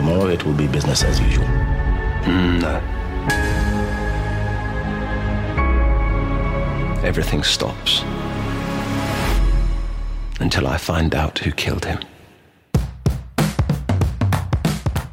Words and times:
tomorrow 0.00 0.28
it 0.28 0.46
will 0.46 0.54
be 0.54 0.66
business 0.66 1.04
as 1.04 1.20
usual. 1.20 1.48
No. 2.64 2.74
Everything 7.10 7.42
stops 7.42 8.02
until 10.40 10.66
I 10.66 10.78
find 10.78 11.14
out 11.14 11.38
who 11.44 11.50
killed 11.50 11.84
him. 11.84 11.98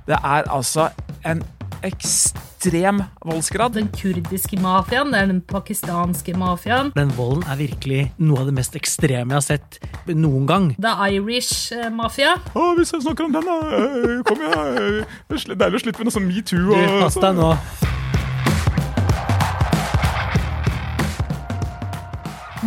Det 0.07 0.13
er 0.23 0.51
altså 0.51 0.89
en 1.25 1.43
ekstrem 1.85 3.03
voldsgrad. 3.25 3.75
Den 3.77 3.89
kurdiske 3.93 4.57
mafiaen, 4.61 5.11
det 5.13 5.19
er 5.21 5.29
den 5.31 5.41
pakistanske 5.45 6.33
mafiaen. 6.37 6.91
Den 6.97 7.11
volden 7.17 7.43
er 7.49 7.59
virkelig 7.59 8.01
noe 8.17 8.41
av 8.43 8.49
det 8.49 8.55
mest 8.57 8.75
ekstreme 8.79 9.35
jeg 9.35 9.37
har 9.37 9.45
sett 9.45 9.79
noen 10.09 10.47
gang. 10.49 10.69
The 10.81 10.95
Irish 11.11 11.71
eh, 11.75 11.89
mafia. 11.93 12.35
Å, 12.55 12.69
hvis 12.79 12.93
jeg 12.95 13.05
snakker 13.05 13.27
om 13.29 13.37
den, 13.37 13.45
da. 13.47 13.59
eh, 13.77 14.23
Kom 14.27 14.41
igjen. 14.41 15.03
eh, 15.03 15.19
Det 15.29 15.43
er 15.43 15.61
deilig 15.65 15.81
å 15.81 15.85
slippe 15.85 16.03
med 16.03 16.09
noe 16.11 16.17
sånn 16.17 16.27
metoo. 16.31 16.65
Du, 16.73 16.97
pass 17.03 17.19
deg 17.21 17.37
nå. 17.37 17.53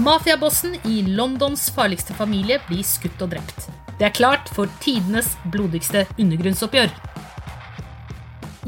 Mafiabossen 0.00 0.76
i 0.86 1.02
Londons 1.02 1.66
farligste 1.74 2.14
familie 2.16 2.60
blir 2.68 2.84
skutt 2.86 3.20
og 3.24 3.32
drept. 3.34 3.66
Det 3.98 4.06
er 4.08 4.14
klart 4.16 4.48
for 4.54 4.70
tidenes 4.80 5.34
blodigste 5.52 6.06
undergrunnsoppgjør. 6.16 6.92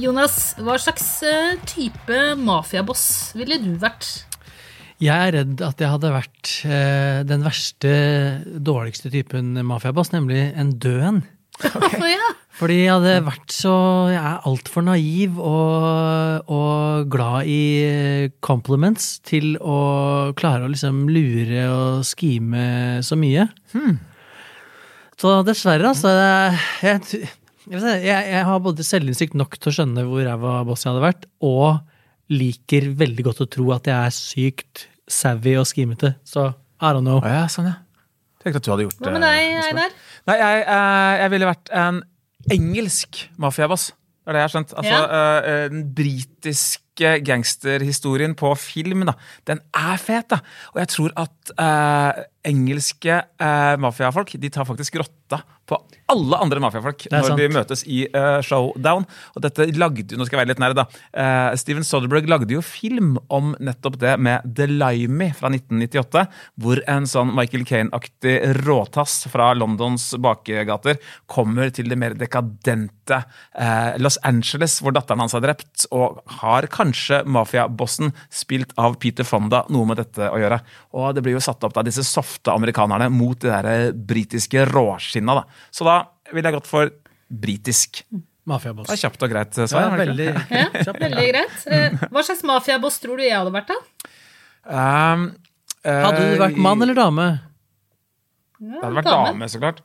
Jonas, 0.01 0.55
hva 0.57 0.79
slags 0.81 1.05
eh, 1.27 1.59
type 1.69 2.21
mafiaboss 2.41 3.35
ville 3.37 3.59
du 3.61 3.75
vært? 3.81 4.25
Jeg 5.03 5.13
er 5.13 5.35
redd 5.37 5.61
at 5.67 5.83
jeg 5.83 5.91
hadde 5.93 6.13
vært 6.15 6.53
eh, 6.65 7.19
den 7.29 7.45
verste, 7.45 7.93
dårligste 8.57 9.11
typen 9.13 9.53
mafiaboss, 9.69 10.15
nemlig 10.15 10.47
en 10.57 10.73
død 10.81 11.03
en. 11.11 11.21
Okay. 11.63 12.17
Fordi 12.57 12.79
jeg 12.79 12.91
hadde 12.91 13.11
vært 13.27 13.53
så 13.53 13.73
Jeg 14.11 14.19
er 14.19 14.47
altfor 14.49 14.83
naiv 14.87 15.37
og, 15.37 16.49
og 16.51 17.13
glad 17.13 17.51
i 17.53 17.61
eh, 17.85 18.33
compliments 18.41 19.19
til 19.29 19.59
å 19.61 20.33
klare 20.39 20.65
å 20.65 20.73
liksom 20.73 21.05
lure 21.13 21.67
og 21.69 22.09
skime 22.09 22.65
så 23.05 23.21
mye. 23.21 23.45
Så 25.21 25.37
dessverre, 25.47 25.93
altså. 25.93 26.17
Jeg, 26.17 27.05
jeg, 27.13 27.29
jeg, 27.69 27.79
vet 27.79 28.05
jeg, 28.05 28.27
jeg 28.33 28.45
har 28.49 28.63
både 28.65 28.85
selvinnsikt 28.87 29.37
nok 29.39 29.57
til 29.59 29.71
å 29.71 29.75
skjønne 29.77 30.05
hvor 30.09 30.25
ræva 30.27 30.59
boss 30.67 30.85
jeg 30.85 30.93
hadde 30.93 31.05
vært, 31.05 31.27
og 31.45 31.83
liker 32.33 32.89
veldig 32.99 33.27
godt 33.29 33.43
å 33.45 33.49
tro 33.51 33.69
at 33.75 33.89
jeg 33.91 33.97
er 33.97 34.15
sykt 34.17 34.87
savvy 35.11 35.57
og 35.61 35.67
skimete. 35.69 36.15
Så 36.27 36.49
I 36.83 36.93
don't 36.95 37.07
know. 37.07 37.21
Ja, 37.27 37.45
sånn, 37.53 37.69
ja. 37.71 37.79
Tenkte 38.43 38.63
at 38.63 38.67
du 38.67 38.73
hadde 38.73 38.87
gjort 38.89 39.03
Hva 39.05 39.13
med 39.15 39.23
deg, 39.23 39.57
Einar? 39.69 39.99
Nei, 40.27 40.37
jeg, 40.41 40.63
eh, 40.75 41.17
jeg 41.21 41.33
ville 41.35 41.51
vært 41.51 41.75
en 41.83 42.01
engelsk 42.51 43.21
mafiaboss. 43.43 43.91
Det 44.23 44.31
er 44.31 44.37
det 44.37 44.41
jeg 44.41 44.49
har 44.49 44.55
skjønt. 44.57 44.73
Altså, 44.79 44.97
ja. 44.97 45.67
Den 45.71 45.85
britiske 45.99 47.13
gangsterhistorien 47.27 48.35
på 48.39 48.51
film, 48.59 49.07
da, 49.09 49.15
den 49.51 49.63
er 49.79 50.03
fet. 50.03 50.31
da. 50.35 50.41
Og 50.75 50.83
jeg 50.83 50.91
tror 50.95 51.15
at 51.23 51.55
eh, 51.55 52.23
engelske 52.47 53.21
eh, 53.23 53.75
mafiafolk 53.81 54.35
de 54.41 54.51
tar 54.51 54.67
faktisk 54.69 54.97
rotta 55.01 55.43
på 55.69 55.79
alle 56.13 56.39
andre 56.43 56.61
mafiafolk 56.61 57.07
når 57.13 57.29
sant. 57.29 57.41
de 57.41 57.47
møtes 57.55 57.83
i 57.89 58.03
eh, 58.05 58.39
showdown. 58.45 59.07
Og 59.37 59.45
dette 59.45 59.69
lagde, 59.79 60.19
Nå 60.19 60.27
skal 60.27 60.37
jeg 60.37 60.43
være 60.43 60.51
litt 60.51 60.63
nær, 60.63 60.75
da. 60.77 60.85
Eh, 61.15 61.55
Steven 61.61 61.87
Soderbergh 61.87 62.29
lagde 62.29 62.53
jo 62.53 62.63
film 62.65 63.15
om 63.33 63.55
nettopp 63.63 63.97
det 64.03 64.17
med 64.21 64.45
The 64.59 64.67
Limey 64.69 65.33
fra 65.39 65.53
1998, 65.53 66.25
hvor 66.61 66.83
en 66.91 67.09
sånn 67.09 67.33
Michael 67.37 67.65
Kane-aktig 67.69 68.35
råtass 68.61 69.23
fra 69.33 69.53
Londons 69.57 70.11
bakgater 70.21 71.01
kommer 71.31 71.73
til 71.73 71.89
det 71.93 72.01
mer 72.01 72.19
dekadente 72.19 73.23
eh, 73.23 73.95
Los 74.03 74.19
Angeles, 74.29 74.81
hvor 74.83 74.97
datteren 74.97 75.23
hans 75.25 75.37
er 75.39 75.47
drept, 75.47 75.87
og 75.95 76.21
har 76.43 76.69
kanskje 76.75 77.23
mafiabossen, 77.25 78.13
spilt 78.35 78.75
av 78.81 78.99
Peter 79.01 79.25
Fonda, 79.25 79.65
noe 79.73 79.89
med 79.89 80.03
dette 80.03 80.29
å 80.29 80.43
gjøre. 80.43 80.61
Og 80.99 81.15
det 81.17 81.25
blir 81.25 81.39
jo 81.39 81.45
satt 81.45 81.65
opp 81.65 81.79
da 81.79 81.87
disse 81.87 82.05
softe 82.05 82.32
amerikanerne 82.53 83.09
mot 83.13 83.39
de 83.41 83.49
der 83.51 83.69
eh, 83.71 83.93
britiske 83.93 84.65
råskinna, 84.71 85.35
da. 85.41 85.45
Så 85.71 85.85
da 85.89 85.97
ville 86.33 86.49
jeg 86.49 86.57
gått 86.59 86.71
for 86.71 86.91
britisk. 87.33 88.03
Mafiaboss. 88.49 88.89
Det 88.91 88.97
er 88.97 89.03
kjapt 89.05 89.23
og 89.23 89.31
greit 89.31 89.59
Ja, 89.61 89.67
er 89.67 89.69
det 89.69 89.87
ikke? 89.87 90.01
veldig 90.03 90.27
Ja, 90.59 90.95
veldig 90.99 91.27
greit. 91.31 91.61
Eh, 91.71 92.01
Hva 92.11 92.25
slags 92.27 92.43
mafiaboss 92.49 92.99
tror 93.03 93.21
du 93.21 93.23
jeg 93.27 93.37
hadde 93.39 93.53
vært, 93.55 93.71
da? 93.71 93.79
Um, 94.63 95.29
uh, 95.87 96.03
Hadde 96.07 96.27
du 96.27 96.41
vært 96.43 96.59
mann 96.63 96.83
eller 96.83 96.99
dame? 96.99 97.29
Det 98.63 98.79
hadde 98.83 98.99
vært 98.99 99.11
dame, 99.11 99.49
så 99.51 99.63
klart. 99.63 99.83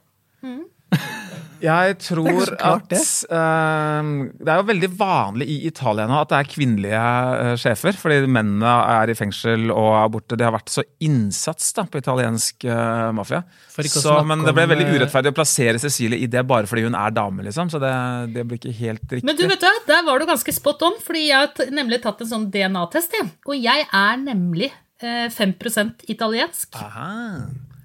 Jeg 1.61 1.95
tror 2.03 2.27
Det 2.27 2.33
er 2.33 2.57
klart, 2.59 2.93
at 2.93 4.01
um, 4.01 4.09
Det 4.37 4.51
er 4.53 4.59
jo 4.61 4.65
veldig 4.67 4.89
vanlig 4.99 5.47
i 5.49 5.55
Italia 5.69 6.05
nå 6.09 6.19
at 6.21 6.29
det 6.31 6.37
er 6.39 6.49
kvinnelige 6.51 6.99
uh, 7.01 7.53
sjefer, 7.59 7.97
fordi 7.97 8.19
mennene 8.29 8.73
er 8.97 9.11
i 9.13 9.15
fengsel 9.17 9.71
og 9.73 9.89
er 9.97 10.11
borte. 10.13 10.37
Det 10.37 10.45
har 10.47 10.53
vært 10.55 10.73
så 10.73 10.83
innsats 11.03 11.69
da, 11.77 11.85
på 11.89 12.01
italiensk 12.01 12.67
uh, 12.69 13.09
mafia. 13.17 13.43
Så, 13.87 14.17
men 14.27 14.45
det 14.45 14.53
ble 14.57 14.65
om, 14.67 14.71
veldig 14.73 14.87
eh, 14.87 14.95
urettferdig 14.97 15.33
å 15.33 15.37
plassere 15.37 15.81
Cecilie 15.81 16.19
i 16.25 16.29
det 16.31 16.43
bare 16.49 16.69
fordi 16.69 16.85
hun 16.87 16.97
er 16.97 17.13
dame, 17.15 17.45
liksom. 17.45 17.69
Så 17.73 17.81
det, 17.81 17.93
det 18.35 18.45
blir 18.49 18.61
ikke 18.61 18.75
helt 18.79 19.05
riktig. 19.17 19.25
Men 19.27 19.37
du 19.39 19.45
vet 19.49 19.61
du, 19.63 19.69
der 19.89 20.03
var 20.07 20.19
du 20.21 20.27
ganske 20.29 20.53
spot 20.55 20.85
on, 20.87 20.99
fordi 21.05 21.27
jeg 21.29 21.37
har 21.43 21.53
t- 21.57 21.69
nemlig 21.73 22.01
tatt 22.05 22.21
en 22.25 22.31
sånn 22.33 22.49
DNA-test. 22.53 23.17
jeg. 23.17 23.29
Og 23.49 23.55
jeg 23.57 23.85
er 23.87 24.19
nemlig 24.23 24.71
eh, 25.01 25.27
5% 25.33 26.05
italiensk. 26.13 26.77
Aha. 26.81 27.09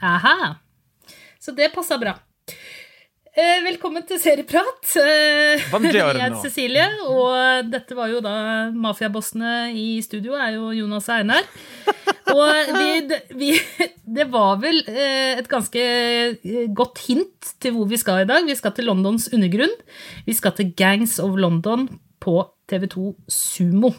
Aha. 0.02 0.36
Så 1.42 1.54
det 1.56 1.72
passa 1.74 1.98
bra. 2.00 2.16
Eh, 3.32 3.62
velkommen 3.64 4.04
til 4.04 4.18
Serieprat. 4.20 4.90
Eh, 5.00 5.62
jeg 5.88 6.04
heter 6.04 6.34
Cecilie, 6.42 6.84
og 7.08 7.70
dette 7.72 7.96
var 7.96 8.10
jo 8.12 8.18
da 8.20 8.34
mafiabossene 8.76 9.70
i 9.72 10.02
studio, 10.04 10.34
er 10.36 10.58
jo 10.58 10.68
Jonas 10.76 11.08
og 11.08 11.14
Einar. 11.16 11.48
Og 12.34 12.74
vi, 12.76 13.16
vi, 13.40 13.48
det 14.04 14.26
var 14.34 14.60
vel 14.60 14.82
eh, 14.84 15.40
et 15.40 15.48
ganske 15.48 15.86
godt 16.76 17.00
hint 17.06 17.54
til 17.56 17.72
hvor 17.78 17.88
vi 17.88 17.96
skal 18.02 18.26
i 18.26 18.28
dag. 18.28 18.44
Vi 18.44 18.58
skal 18.58 18.76
til 18.76 18.90
Londons 18.92 19.30
undergrunn. 19.32 19.72
Vi 20.28 20.36
skal 20.36 20.52
til 20.58 20.74
Gangs 20.76 21.16
of 21.16 21.32
London 21.40 21.88
på 22.20 22.36
TV2 22.68 23.14
Sumo. 23.32 23.94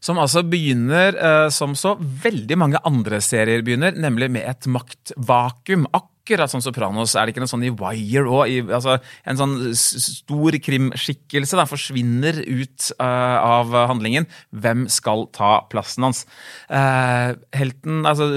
Som 0.00 0.20
altså 0.20 0.42
begynner 0.48 1.16
eh, 1.16 1.48
som 1.52 1.74
så 1.76 1.94
veldig 1.98 2.56
mange 2.60 2.80
andre 2.88 3.20
serier 3.24 3.64
begynner, 3.64 3.92
nemlig 3.92 4.30
med 4.32 4.46
et 4.48 4.68
maktvakuum. 4.70 5.84
Akkurat 5.96 6.52
som 6.52 6.62
Sopranos 6.64 7.12
er 7.18 7.26
det 7.26 7.34
ikke 7.34 7.44
noe 7.44 7.52
sånn 7.52 7.66
i 7.68 7.72
Wire 7.74 8.24
òg. 8.24 8.72
Altså, 8.72 8.96
en 9.28 9.40
sånn 9.40 9.56
stor 9.76 10.56
krimskikkelse 10.64 11.60
da, 11.60 11.68
forsvinner 11.68 12.40
ut 12.46 12.90
eh, 12.96 13.38
av 13.40 13.76
handlingen. 13.92 14.28
Hvem 14.56 14.86
skal 14.92 15.28
ta 15.36 15.58
plassen 15.72 16.08
hans? 16.08 16.24
Eh, 16.72 17.36
helten, 17.60 18.06
altså 18.08 18.30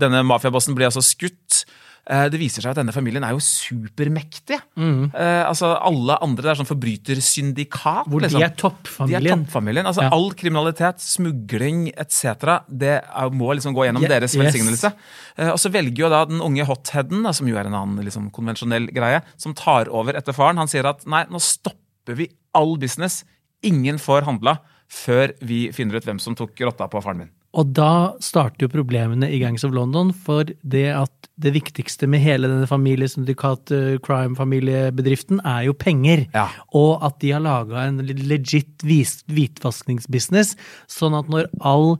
denne 0.00 0.24
mafiabossen 0.24 0.78
blir 0.78 0.88
altså 0.88 1.04
skutt. 1.04 1.66
Eh, 2.06 2.26
Det 2.30 2.38
viser 2.38 2.62
seg 2.62 2.70
at 2.70 2.78
denne 2.78 2.94
familien 2.94 3.24
er 3.26 3.34
jo 3.34 3.40
supermektige. 3.42 4.60
Eh, 4.78 5.42
altså 5.42 5.72
Alle 5.74 6.18
andre 6.22 6.44
det 6.44 6.52
er 6.52 6.60
sånn 6.60 6.68
forbrytersyndikat. 6.68 8.06
Hvor 8.06 8.22
de 8.22 8.28
liksom. 8.28 8.44
er 8.46 8.54
toppfamilien. 8.60 9.24
De 9.24 9.32
er 9.32 9.42
toppfamilien. 9.42 9.88
Altså 9.90 10.06
Ja. 10.06 10.12
All 10.14 10.30
kriminalitet, 10.38 11.02
smugling 11.02 11.88
etc. 11.96 12.62
Det 12.68 12.94
er, 13.02 13.30
må 13.34 13.50
liksom 13.54 13.74
gå 13.74 13.88
gjennom 13.88 14.04
yeah. 14.06 14.14
deres 14.14 14.36
yes. 14.36 14.44
velsignelse. 14.44 14.92
Eh, 15.36 15.50
og 15.50 15.58
så 15.58 15.72
velger 15.74 16.06
jo 16.06 16.12
da 16.12 16.24
den 16.30 16.40
unge 16.44 16.66
hotheaden, 16.68 17.26
som 17.34 17.50
jo 17.50 17.58
er 17.58 17.66
en 17.66 17.74
annen 17.74 18.06
liksom, 18.06 18.30
konvensjonell 18.30 18.86
greie, 18.94 19.22
som 19.36 19.56
tar 19.56 19.90
over 19.90 20.14
etter 20.14 20.36
faren. 20.36 20.62
Han 20.62 20.70
sier 20.70 20.86
at 20.86 21.02
nei, 21.10 21.24
nå 21.30 21.42
stopper 21.42 22.14
vi 22.14 22.30
all 22.54 22.76
business. 22.78 23.24
Ingen 23.66 23.98
får 23.98 24.28
handla 24.28 24.60
før 24.86 25.34
vi 25.42 25.66
finner 25.74 25.98
ut 25.98 26.06
hvem 26.06 26.22
som 26.22 26.36
tok 26.38 26.54
rotta 26.62 26.86
på 26.86 27.02
faren 27.02 27.24
min. 27.24 27.35
Og 27.56 27.70
da 27.76 28.16
starter 28.20 28.66
jo 28.66 28.72
problemene 28.72 29.30
i 29.32 29.38
Gangs 29.40 29.64
of 29.64 29.72
London, 29.72 30.12
for 30.12 30.48
det 30.60 30.88
at 30.92 31.30
det 31.40 31.52
viktigste 31.54 32.08
med 32.08 32.22
hele 32.24 32.48
denne 32.48 32.68
familiesyndikat 32.68 33.72
eh, 33.76 33.96
crime-familiebedriften 34.04 35.40
er 35.44 35.66
jo 35.68 35.76
penger. 35.76 36.26
Ja. 36.36 36.48
Og 36.76 37.04
at 37.04 37.18
de 37.24 37.32
har 37.32 37.44
laga 37.44 37.86
en 37.86 38.02
legit 38.04 38.84
hvitvaskingsbusiness, 38.84 40.54
sånn 40.88 41.16
at 41.16 41.32
når 41.32 41.50
all 41.60 41.96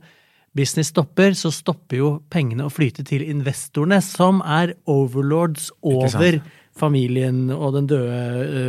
business 0.57 0.89
stopper, 0.93 1.35
så 1.37 1.51
stopper 1.53 1.99
jo 1.99 2.11
pengene 2.33 2.65
å 2.65 2.73
flyte 2.73 3.05
til 3.05 3.25
investorene, 3.25 3.99
som 4.01 4.41
er 4.41 4.73
overlords 4.89 5.69
over 5.85 6.39
familien 6.77 7.47
og 7.53 7.73
den 7.75 7.87
døde 7.89 8.17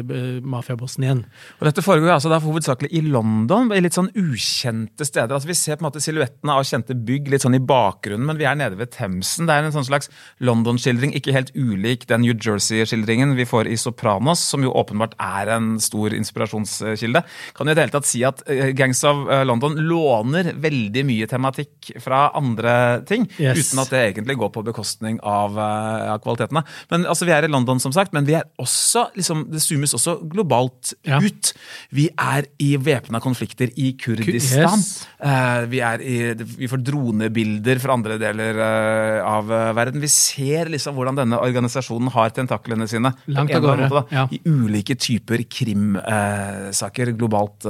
eh, 0.00 0.40
mafiabossen 0.44 1.04
igjen. 1.06 1.20
Og 1.60 1.66
dette 1.68 1.84
foregår 1.84 2.14
altså 2.16 2.30
da 2.32 2.38
hovedsakelig 2.42 2.90
i 2.98 3.02
London, 3.06 3.70
i 3.76 3.80
litt 3.84 3.96
sånn 3.96 4.10
ukjente 4.18 5.06
steder. 5.06 5.34
Altså 5.36 5.50
Vi 5.50 5.56
ser 5.58 5.76
på 5.78 5.84
en 5.84 5.88
måte 5.90 6.02
silhuettene 6.04 6.54
av 6.56 6.64
kjente 6.68 6.96
bygg 6.96 7.28
litt 7.32 7.44
sånn 7.44 7.56
i 7.58 7.62
bakgrunnen, 7.62 8.26
men 8.28 8.38
vi 8.40 8.46
er 8.48 8.56
nede 8.58 8.78
ved 8.80 8.92
Themsen. 8.96 9.46
Det 9.48 9.54
er 9.58 9.68
en 9.68 9.74
sånn 9.76 9.86
slags 9.88 10.10
London-skildring, 10.44 11.12
ikke 11.18 11.34
helt 11.36 11.52
ulik 11.58 12.06
den 12.10 12.24
New 12.24 12.34
Jersey-skildringen 12.34 13.34
vi 13.38 13.46
får 13.48 13.68
i 13.70 13.76
Sopranos, 13.80 14.40
som 14.52 14.64
jo 14.64 14.72
åpenbart 14.78 15.16
er 15.20 15.52
en 15.56 15.74
stor 15.82 16.14
inspirasjonskilde. 16.16 17.22
Kan 17.56 17.68
jo 17.68 17.74
i 17.74 17.78
det 17.78 17.84
hele 17.86 17.94
tatt 17.98 18.08
si 18.08 18.22
at 18.26 18.42
eh, 18.50 18.70
Gangs 18.78 19.02
of 19.08 19.24
London 19.48 19.76
låner 19.88 20.52
veldig 20.58 21.04
mye 21.08 21.28
tematikk 21.30 21.92
fra 22.02 22.28
andre 22.38 23.02
ting, 23.08 23.26
Yes. 23.38 23.58
uten 23.70 23.82
at 23.82 23.90
det 23.92 23.98
egentlig 24.08 24.36
går 24.40 24.50
på 24.54 24.62
bekostning 24.66 25.18
av, 25.26 25.54
av 25.58 26.18
kvalitetene. 26.24 26.62
Men 26.90 27.04
altså, 27.06 27.26
vi 27.28 27.32
er 27.36 27.44
i 27.46 27.50
London, 27.50 27.78
som 27.82 27.92
sagt. 27.92 27.97
Sagt, 27.98 28.14
men 28.16 28.26
vi 28.28 28.36
er 28.38 28.46
også, 28.62 29.08
liksom, 29.18 29.44
det 29.52 29.60
zoomes 29.64 29.94
også 29.98 30.16
globalt 30.30 30.94
Ja. 31.06 31.18
ut. 31.22 31.52
Vi 31.94 32.08
er 32.14 32.46
i 32.62 32.72
væpna 32.78 33.20
konflikter 33.22 33.70
i 33.76 33.92
Kurdistan. 34.00 34.78
Yes. 34.78 35.06
Eh, 35.20 35.66
vi, 35.70 35.80
er 35.84 36.02
i, 36.04 36.16
vi 36.34 36.68
får 36.70 36.82
dronebilder 36.86 37.80
fra 37.82 37.96
andre 37.98 38.18
deler 38.22 38.58
eh, 38.64 39.20
av 39.26 39.50
eh, 39.52 39.72
verden. 39.76 40.00
Vi 40.02 40.10
ser 40.12 40.70
liksom 40.72 40.94
hvordan 40.98 41.18
denne 41.22 41.40
organisasjonen 41.42 42.12
har 42.14 42.30
tentaklene 42.36 42.86
sine 42.90 43.12
Langt 43.34 43.54
av 43.54 43.62
gårde, 43.64 43.88
måte, 43.88 44.04
da, 44.10 44.22
ja. 44.22 44.26
i 44.30 44.40
ulike 44.46 44.94
typer 44.98 45.42
krimsaker 45.48 47.12
globalt. 47.18 47.66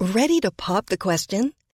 Ready 0.00 0.40
to 0.40 0.50
pop 0.50 0.86
the 0.86 0.96
question? 0.96 1.52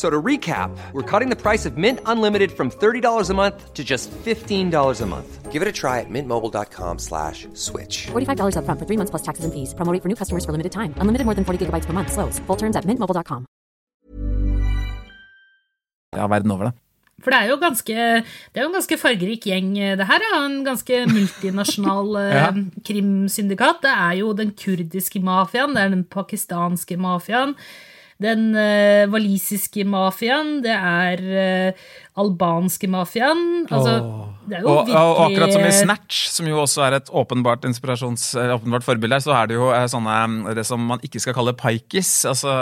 So 0.00 0.08
to 0.08 0.22
recap, 0.22 0.70
we're 0.94 1.04
cutting 1.04 1.28
the 1.28 1.36
price 1.36 1.66
of 1.68 1.76
Mint 1.76 2.00
Unlimited 2.06 2.52
from 2.52 2.70
$30 2.70 3.28
a 3.28 3.34
month 3.34 3.74
to 3.74 3.84
just 3.84 4.08
$15 4.24 4.72
a 4.72 5.06
month. 5.06 5.52
Give 5.52 5.60
it 5.60 5.68
a 5.68 5.72
try 5.72 6.00
at 6.00 6.08
mintmobile.com 6.08 6.98
slash 6.98 7.46
switch. 7.52 8.08
$45 8.08 8.56
upfront 8.56 8.78
for 8.80 8.86
three 8.88 8.96
months 8.96 9.10
plus 9.10 9.20
taxes 9.20 9.44
and 9.44 9.52
fees. 9.52 9.74
Promo 9.74 9.92
rate 9.92 10.00
for 10.00 10.08
new 10.08 10.16
customers 10.16 10.46
for 10.46 10.52
limited 10.56 10.72
time. 10.72 10.94
Unlimited 11.02 11.26
more 11.28 11.36
than 11.36 11.44
40 11.44 11.66
gigabytes 11.66 11.84
per 11.84 11.92
month. 11.92 12.16
Slows. 12.16 12.40
Full 12.48 12.56
terms 12.56 12.76
at 12.80 12.86
mintmobile.com. 12.88 13.44
ja, 16.16 16.26
verden 16.26 16.50
over, 16.50 16.64
da. 16.64 16.72
For 17.20 17.30
det 17.30 17.42
er 17.42 17.52
jo 17.52 17.60
ganske, 17.60 17.96
det 18.24 18.56
er 18.56 18.64
jo 18.64 18.70
en 18.70 18.78
ganske 18.78 18.96
fargerik 19.04 19.44
gjeng, 19.52 19.76
eh, 19.76 19.98
det 20.00 20.08
her. 20.08 20.24
Ja. 20.30 20.40
En 20.46 20.64
ganske 20.64 21.04
multinasjonal 21.12 22.16
ja. 22.40 22.48
krimsyndikat. 22.88 23.84
Det 23.84 23.92
er 23.92 24.16
jo 24.22 24.32
den 24.32 24.56
kurdiske 24.56 25.20
mafiaen, 25.20 25.76
det 25.76 25.84
er 25.84 25.92
den 25.92 26.08
pakistanske 26.08 26.96
mafiaen, 26.96 27.52
den 28.20 28.50
uh, 28.52 29.08
walisiske 29.10 29.84
mafiaen, 29.88 30.58
det 30.64 30.74
er 30.76 31.22
uh, 31.24 31.84
albanske 32.20 32.88
mafiaen. 32.90 33.44
Altså, 33.70 33.94
det 34.44 34.60
Og, 34.60 34.82
virkelig 34.82 34.96
og 34.98 35.20
akkurat 35.24 35.54
som 35.54 35.64
i 35.64 35.72
Snatch, 35.72 36.18
som 36.34 36.48
jo 36.50 36.58
også 36.60 36.84
er 36.84 36.98
et 36.98 37.08
åpenbart 37.16 37.64
åpenbart 37.64 38.84
forbilde 38.84 39.16
her, 39.16 39.24
så 39.24 39.32
er 39.38 39.48
det 39.48 39.56
jo 39.56 39.70
eh, 39.72 39.86
sånne 39.88 40.54
det 40.58 40.66
som 40.68 40.82
man 40.84 41.00
ikke 41.06 41.22
skal 41.22 41.36
kalle 41.38 41.54
pikis, 41.56 42.10
altså 42.28 42.52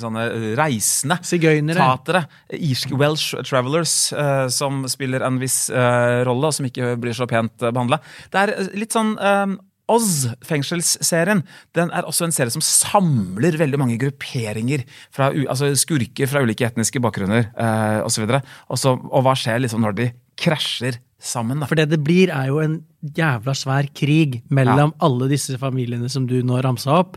sånne 0.00 0.26
reisende 0.58 1.18
Sigøynere. 1.24 1.78
tatere. 1.78 2.24
Irsk 2.58 2.92
Welsh 2.98 3.38
Travelers, 3.48 3.94
som 4.52 4.82
spiller 4.90 5.24
en 5.24 5.40
viss 5.40 5.68
rolle, 5.70 6.50
og 6.50 6.58
som 6.58 6.68
ikke 6.68 6.96
blir 7.00 7.16
så 7.16 7.28
pent 7.30 7.56
behandla. 7.64 8.02
Det 8.32 8.44
er 8.44 8.54
litt 8.76 8.96
sånn 8.96 9.14
eh, 9.88 9.94
Oz, 9.94 10.26
fengselsserien, 10.44 11.42
den 11.74 11.90
er 11.96 12.04
også 12.04 12.26
en 12.28 12.32
serie 12.36 12.52
som 12.52 12.60
samler 12.64 13.56
veldig 13.56 13.78
mange 13.80 13.96
grupperinger, 13.98 14.84
fra, 15.10 15.30
altså 15.48 15.72
skurker 15.80 16.28
fra 16.28 16.42
ulike 16.44 16.66
etniske 16.68 17.00
bakgrunner 17.00 17.48
eh, 17.56 18.00
osv. 18.04 18.28
Og, 18.68 18.76
så- 18.78 18.98
og 19.00 19.22
hva 19.24 19.34
skjer 19.34 19.62
liksom 19.64 19.80
når 19.80 19.96
de 19.96 20.10
krasjer 20.38 20.98
sammen? 21.18 21.58
Da? 21.60 21.66
For 21.66 21.74
det 21.80 21.88
det 21.90 22.02
blir, 22.04 22.28
er 22.30 22.46
jo 22.52 22.60
en 22.60 22.82
jævla 23.02 23.54
svær 23.56 23.88
krig 23.94 24.42
mellom 24.50 24.92
alle 25.00 25.28
disse 25.30 25.56
familiene 25.58 26.08
som 26.12 26.26
du 26.28 26.36
nå 26.42 26.60
ramsa 26.62 26.98
opp, 27.00 27.16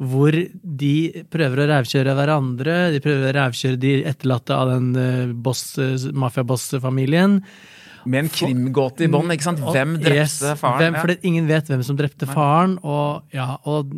hvor 0.00 0.32
de 0.32 1.24
prøver 1.30 1.60
å 1.60 1.68
rævkjøre 1.72 2.14
hverandre, 2.16 2.76
de 2.94 3.00
prøver 3.04 3.30
å 3.32 3.36
rævkjøre 3.36 3.80
de 3.82 3.90
etterlatte 4.08 4.54
av 4.56 4.70
den 4.72 4.92
eh, 4.96 5.32
boss, 5.34 5.78
eh, 5.78 5.96
mafiaboss-familien. 6.12 7.40
Med 8.04 8.24
en 8.24 8.30
krimgåte 8.32 9.04
i 9.04 9.10
bånn? 9.12 9.30
Hvem 9.30 9.96
drepte 10.00 10.16
Yes, 10.16 10.38
faren? 10.60 10.80
Hvem, 10.80 10.98
fordi 11.02 11.18
ingen 11.30 11.50
vet 11.50 11.68
hvem 11.70 11.84
som 11.86 11.98
drepte 11.98 12.28
faren, 12.30 12.78
og 12.82 13.22
ja, 13.34 13.54
og 13.68 13.92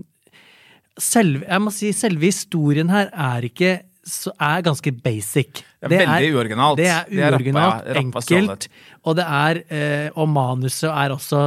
selv, 1.00 1.42
jeg 1.46 1.62
må 1.62 1.72
si, 1.74 1.92
selve 1.96 2.28
historien 2.28 2.90
her 2.92 3.10
er 3.12 3.48
ikke 3.48 3.78
så 4.02 4.32
er 4.42 4.64
ganske 4.66 4.90
basic. 5.02 5.62
Det 5.78 5.94
er 5.94 6.08
veldig 6.08 6.34
uoriginalt. 6.34 6.78
Det 6.78 6.88
er 6.90 7.04
Det 7.08 7.18
er 7.18 7.30
rappa, 7.30 7.36
uoriginalt, 7.36 7.86
ja. 7.86 7.94
Rappa 7.94 8.22
enkelt, 8.22 8.68
og 9.02 9.16
det 9.16 9.26
er 9.26 9.62
eh, 9.68 10.10
Og 10.16 10.28
manuset 10.28 10.90
er 10.90 11.14
også 11.14 11.42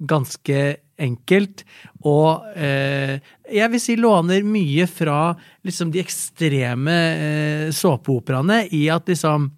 ganske 0.00 0.76
enkelt, 1.00 1.64
og 2.04 2.44
eh, 2.56 3.20
jeg 3.52 3.70
vil 3.72 3.80
si 3.80 3.96
låner 3.96 4.44
mye 4.44 4.86
fra 4.88 5.34
liksom 5.64 5.92
de 5.92 6.00
ekstreme 6.00 6.96
eh, 6.96 7.70
såpeoperaene 7.72 8.66
i 8.76 8.86
at 8.92 9.08
liksom 9.08 9.50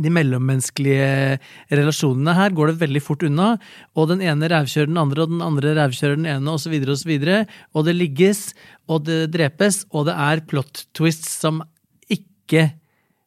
de 0.00 0.08
mellommenneskelige 0.12 1.38
relasjonene 1.72 2.32
her 2.36 2.54
går 2.56 2.72
det 2.72 2.80
veldig 2.80 3.02
fort 3.04 3.24
unna, 3.28 3.50
og 3.92 4.08
den 4.12 4.22
ene 4.24 4.48
rævkjører 4.48 4.88
den 4.88 5.00
andre, 5.00 5.26
og 5.26 5.34
den 5.34 5.44
andre 5.44 5.74
rævkjører 5.76 6.16
den 6.16 6.28
ene, 6.32 6.54
osv., 6.54 6.78
osv., 6.94 7.12
og, 7.20 7.56
og 7.76 7.88
det 7.88 7.96
ligges, 7.98 8.40
og 8.88 9.04
det 9.08 9.20
drepes, 9.34 9.82
og 9.92 10.08
det 10.08 10.16
er 10.16 10.44
plot 10.48 10.86
twists 10.96 11.40
som 11.42 11.62
ikke 12.08 12.70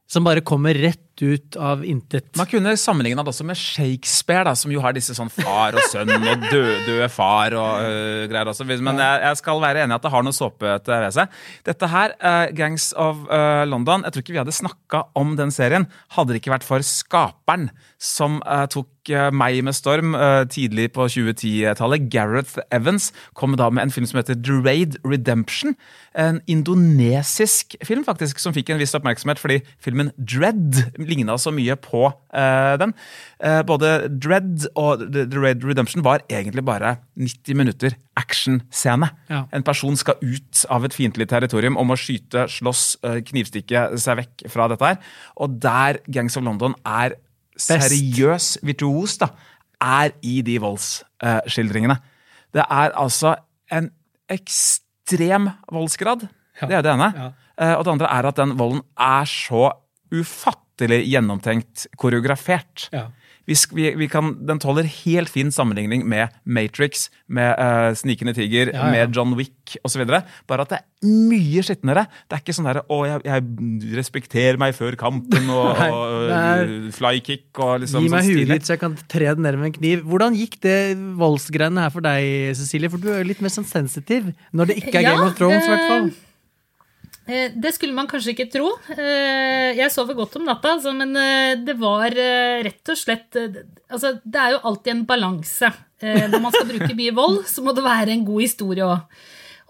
Som 0.06 0.22
bare 0.22 0.44
kommer 0.46 0.78
rett 0.78 1.05
ut 1.24 1.56
av 1.56 1.84
intet. 1.88 2.28
Man 2.40 2.50
kunne 2.50 2.76
sammenligne 2.80 3.24
det 3.24 3.32
også 3.32 3.46
med 3.48 3.60
Shakespeare, 3.60 4.44
da, 4.50 4.56
som 4.58 4.74
jo 4.74 4.82
har 4.84 4.96
disse 4.96 5.16
sånn 5.16 5.32
far 5.32 5.78
og 5.78 5.86
sønn 5.92 6.12
og 6.16 6.48
død, 6.50 6.72
døde 6.88 7.10
far 7.14 7.56
og 7.56 7.86
øh, 7.86 8.26
greier 8.32 8.52
også. 8.52 8.68
Men 8.68 9.00
jeg, 9.00 9.22
jeg 9.24 9.40
skal 9.42 9.62
være 9.64 9.86
enig 9.86 9.96
i 9.96 10.00
at 10.00 10.06
det 10.08 10.14
har 10.16 10.26
noe 10.26 10.36
såpete 10.36 11.00
ved 11.06 11.16
seg. 11.16 11.40
Dette 11.68 11.92
her, 11.92 12.16
uh, 12.20 12.48
Gangs 12.56 12.92
of 13.00 13.24
uh, 13.30 13.64
London, 13.70 14.06
jeg 14.06 14.16
tror 14.16 14.26
ikke 14.26 14.36
vi 14.36 14.42
hadde 14.44 14.56
snakka 14.56 15.06
om 15.18 15.36
den 15.40 15.54
serien 15.56 15.88
hadde 16.18 16.34
det 16.34 16.44
ikke 16.44 16.56
vært 16.56 16.68
for 16.68 16.84
skaperen 16.86 17.70
som 18.02 18.42
uh, 18.44 18.66
tok 18.72 18.92
meg 19.06 19.60
med 19.62 19.76
storm 19.78 20.16
tidlig 20.50 20.88
på 20.96 21.06
2010-tallet. 21.14 22.08
Gareth 22.10 22.58
Evans 22.74 23.12
kom 23.38 23.54
da 23.54 23.68
med 23.70 23.84
en 23.84 23.94
film 23.94 24.08
som 24.10 24.18
heter 24.18 24.34
The 24.34 24.56
Redemption. 25.06 25.76
En 26.18 26.40
indonesisk 26.50 27.76
film 27.86 28.02
faktisk, 28.08 28.42
som 28.42 28.56
fikk 28.56 28.72
en 28.74 28.82
viss 28.82 28.96
oppmerksomhet 28.98 29.38
fordi 29.38 29.60
filmen 29.78 30.10
Dread 30.18 30.82
ligna 31.08 31.36
så 31.42 31.52
mye 31.54 31.76
på 31.80 32.04
eh, 32.34 32.76
den. 32.82 32.94
Eh, 33.40 33.62
både 33.68 34.10
Dread 34.10 34.68
og 34.76 35.04
The 35.14 35.26
Red 35.40 35.64
Redemption 35.68 36.04
var 36.06 36.24
egentlig 36.30 36.64
bare 36.66 36.96
90 37.20 37.56
minutter 37.60 37.96
actionscene. 38.20 39.10
Ja. 39.30 39.44
En 39.56 39.64
person 39.64 39.96
skal 40.00 40.16
ut 40.24 40.66
av 40.72 40.86
et 40.88 40.96
fiendtlig 40.96 41.28
territorium 41.32 41.78
og 41.78 41.88
må 41.92 41.98
skyte, 42.00 42.48
slåss, 42.52 42.86
eh, 43.04 43.20
knivstikke 43.28 43.88
seg 44.02 44.22
vekk 44.24 44.46
fra 44.52 44.68
dette 44.72 44.86
her. 44.94 44.98
Og 45.38 45.60
der 45.62 46.00
Gangs 46.12 46.38
of 46.38 46.44
London 46.48 46.76
er 46.86 47.16
seriøs 47.58 48.58
virtuos, 48.68 49.18
da, 49.22 49.30
er 49.82 50.12
i 50.24 50.42
de 50.44 50.58
voldsskildringene. 50.60 51.98
Det 52.56 52.64
er 52.72 52.94
altså 52.96 53.36
en 53.72 53.90
ekstrem 54.32 55.50
voldsgrad. 55.72 56.28
Det 56.62 56.72
er 56.72 56.82
det 56.86 56.94
ene. 56.96 57.10
Eh, 57.60 57.74
Og 57.76 57.86
det 57.86 57.92
andre 57.92 58.08
er 58.12 58.28
at 58.28 58.36
den 58.40 58.58
volden 58.60 58.82
er 58.98 59.26
så 59.28 59.72
ufattelig 60.12 60.64
gjennomtenkt 60.80 61.88
koreografert. 61.98 62.90
Ja. 62.92 63.08
Vi, 63.46 63.54
vi, 63.78 63.92
vi 63.94 64.08
kan, 64.10 64.32
den 64.42 64.58
tåler 64.58 64.88
helt 64.90 65.30
fin 65.30 65.52
sammenligning 65.54 66.02
med 66.10 66.30
Matrix, 66.50 67.12
med 67.30 67.54
uh, 67.62 67.94
Snikende 67.94 68.34
tiger, 68.34 68.72
Ja, 68.74 68.88
ja. 68.88 68.92
med 68.92 69.14
John 69.16 69.36
Wick 69.38 69.76
osv. 69.86 70.02
Bare 70.50 70.62
at 70.66 70.70
det 70.74 70.80
er 70.80 71.06
mye 71.06 71.62
skitnere. 71.62 72.08
Det 72.26 72.34
er 72.34 72.42
ikke 72.42 72.56
sånn 72.58 72.66
derre 72.66 72.82
'Å, 72.90 72.98
jeg, 73.06 73.22
jeg 73.28 73.94
respekterer 74.00 74.58
meg 74.58 74.74
før 74.74 74.98
kampen', 74.98 75.46
og, 75.54 75.78
og 75.94 76.34
er- 76.34 76.66
uh, 76.66 76.90
flykick 76.98 77.54
og 77.62 77.86
liksom 77.86 78.02
Gi 78.02 78.10
meg 78.10 78.26
sånn 78.26 78.34
huet 78.34 78.54
ditt, 78.56 78.66
så 78.66 78.74
jeg 78.74 78.82
kan 78.82 78.98
tre 79.14 79.30
den 79.30 79.46
ned 79.46 79.60
med 79.62 79.70
en 79.70 79.78
kniv. 79.78 80.02
Hvordan 80.10 80.34
gikk 80.42 80.58
det 80.66 80.98
voldsgreiene 81.22 81.86
her 81.86 81.94
for 81.94 82.02
deg, 82.02 82.56
Cecilie? 82.58 82.90
For 82.90 82.98
du 82.98 83.12
er 83.14 83.22
jo 83.22 83.30
litt 83.30 83.46
mer 83.46 83.54
sånn 83.54 83.70
sensitiv. 83.70 84.34
Når 84.58 84.74
det 84.74 84.82
ikke 84.82 84.98
er 84.98 85.06
Ja, 85.06 85.14
Game 85.14 85.30
of 85.30 85.38
Thrones, 85.38 85.70
i 85.70 85.70
hvert 85.70 85.86
fall. 85.94 86.10
Eh, 87.28 87.52
Det 87.56 87.72
skulle 87.74 87.94
man 87.98 88.08
kanskje 88.08 88.36
ikke 88.36 88.52
tro. 88.54 88.72
Eh, 88.94 89.74
Jeg 89.78 89.92
sover 89.92 90.16
godt 90.18 90.36
om 90.38 90.46
natta, 90.46 90.76
altså, 90.76 90.94
men 90.94 91.16
eh, 91.18 91.56
det 91.66 91.78
var 91.80 92.10
rett 92.12 92.92
og 92.94 92.98
slett 92.98 93.36
Altså, 93.90 94.20
det 94.24 94.42
er 94.42 94.52
jo 94.56 94.62
alltid 94.64 94.92
en 94.94 95.06
balanse. 95.06 95.72
Når 96.06 96.42
man 96.42 96.52
skal 96.52 96.68
bruke 96.68 96.96
mye 96.98 97.14
vold, 97.16 97.46
så 97.48 97.64
må 97.64 97.72
det 97.74 97.84
være 97.86 98.12
en 98.14 98.26
god 98.28 98.42
historie 98.44 98.84
òg. 98.84 99.06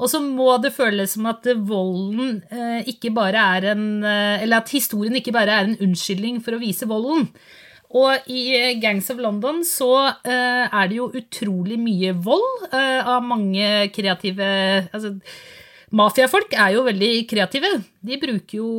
Og 0.01 0.09
så 0.12 0.19
må 0.19 0.57
det 0.59 0.74
føles 0.75 1.13
som 1.13 1.27
at 1.29 1.45
volden 1.67 2.41
ikke 2.89 3.13
bare 3.15 3.43
er 3.55 3.67
en 3.71 4.03
Eller 4.03 4.57
at 4.57 4.71
historien 4.74 5.15
ikke 5.15 5.31
bare 5.31 5.53
er 5.53 5.69
en 5.69 5.77
unnskyldning 5.85 6.41
for 6.43 6.57
å 6.57 6.59
vise 6.59 6.88
volden. 6.89 7.29
Og 7.95 8.25
i 8.27 8.74
Gangs 8.81 9.07
of 9.13 9.21
London 9.21 9.62
så 9.63 9.91
er 10.25 10.88
det 10.89 10.97
jo 10.97 11.12
utrolig 11.15 11.77
mye 11.79 12.12
vold 12.17 12.74
av 12.74 13.21
mange 13.24 13.91
kreative 13.95 14.50
altså, 14.91 15.13
Mafiafolk 15.95 16.51
er 16.59 16.73
jo 16.75 16.83
veldig 16.85 17.11
kreative. 17.29 17.69
De 18.05 18.17
bruker 18.19 18.57
jo 18.57 18.69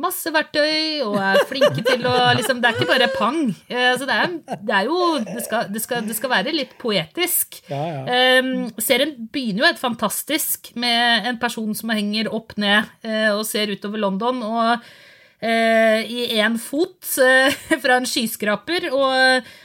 masse 0.00 0.30
verktøy 0.32 1.02
og 1.04 1.18
er 1.20 1.42
flinke 1.50 1.82
til 1.84 2.06
å 2.08 2.14
liksom 2.38 2.62
Det 2.62 2.70
er 2.70 2.78
ikke 2.78 2.88
bare 2.88 3.10
pang. 3.12 3.40
Eh, 3.68 3.90
altså, 3.92 4.08
det, 4.08 4.16
er, 4.16 4.38
det, 4.62 4.72
er, 4.78 4.88
jo 4.88 5.00
det 5.26 5.44
skal, 5.44 5.66
det, 5.72 5.82
skal, 5.84 6.06
det 6.06 6.16
skal, 6.16 6.32
være 6.32 6.54
litt 6.56 6.72
poetisk. 6.80 7.60
Ja, 7.68 7.82
ja. 7.90 8.22
Um, 8.40 8.70
serien 8.80 9.12
begynner 9.32 9.64
jo 9.64 9.68
helt 9.68 9.82
fantastisk 9.82 10.72
med 10.80 11.28
en 11.28 11.42
person 11.42 11.76
som 11.76 11.92
henger 11.92 12.32
opp 12.32 12.56
ned 12.60 12.88
uh, 13.04 13.36
og 13.36 13.44
ser 13.48 13.74
utover 13.74 14.02
London. 14.06 14.42
og 14.46 14.88
i 15.46 16.22
én 16.40 16.54
fot 16.58 17.04
fra 17.82 17.98
en 18.00 18.08
skyskraper. 18.08 18.88
og 18.88 19.12
Eh, 19.36 19.56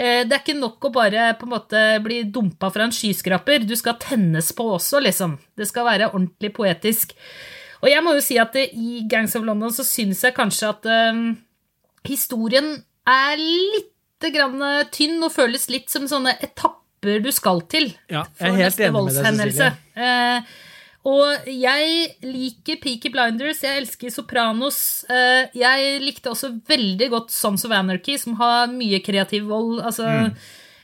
det 0.00 0.32
er 0.32 0.40
ikke 0.40 0.56
nok 0.56 0.86
å 0.88 0.92
bare 0.94 1.30
på 1.36 1.44
en 1.44 1.52
måte 1.52 1.80
bli 2.04 2.22
dumpa 2.32 2.70
fra 2.72 2.86
en 2.86 2.94
skyskraper. 2.94 3.66
Du 3.68 3.74
skal 3.76 3.98
tennes 4.00 4.48
på 4.56 4.64
også, 4.78 5.02
liksom. 5.04 5.34
Det 5.58 5.68
skal 5.68 5.88
være 5.88 6.08
ordentlig 6.14 6.52
poetisk. 6.56 7.12
Og 7.80 7.88
jeg 7.90 8.04
må 8.04 8.14
jo 8.16 8.24
si 8.24 8.36
at 8.40 8.56
i 8.60 9.02
Gangs 9.10 9.36
of 9.36 9.44
London 9.44 9.72
så 9.72 9.84
syns 9.86 10.22
jeg 10.24 10.36
kanskje 10.36 10.72
at 10.72 10.88
um, 11.12 11.22
historien 12.08 12.74
er 13.08 13.40
litt 13.40 14.30
grann 14.32 14.60
tynn 14.92 15.20
og 15.24 15.32
føles 15.32 15.68
litt 15.72 15.88
som 15.92 16.08
sånne 16.08 16.34
etapper 16.44 17.22
du 17.24 17.30
skal 17.32 17.62
til. 17.72 17.88
Ja, 18.12 18.26
jeg 18.40 18.52
er 18.52 18.58
helt 18.66 18.82
enig 18.84 19.52
med. 19.56 19.78
Uh, 19.96 20.58
og 21.08 21.46
jeg 21.48 22.10
liker 22.20 22.76
Peaky 22.82 23.08
Blinders, 23.12 23.62
jeg 23.64 23.80
elsker 23.80 24.12
Sopranos. 24.12 25.06
Eh, 25.08 25.48
jeg 25.56 26.00
likte 26.04 26.28
også 26.28 26.52
veldig 26.68 27.08
godt 27.14 27.32
Sons 27.32 27.64
of 27.64 27.72
Anarchy, 27.72 28.18
som 28.20 28.36
har 28.40 28.68
mye 28.72 29.00
kreativ 29.04 29.48
vold. 29.48 29.78
Altså, 29.80 30.04
mm. 30.04 30.34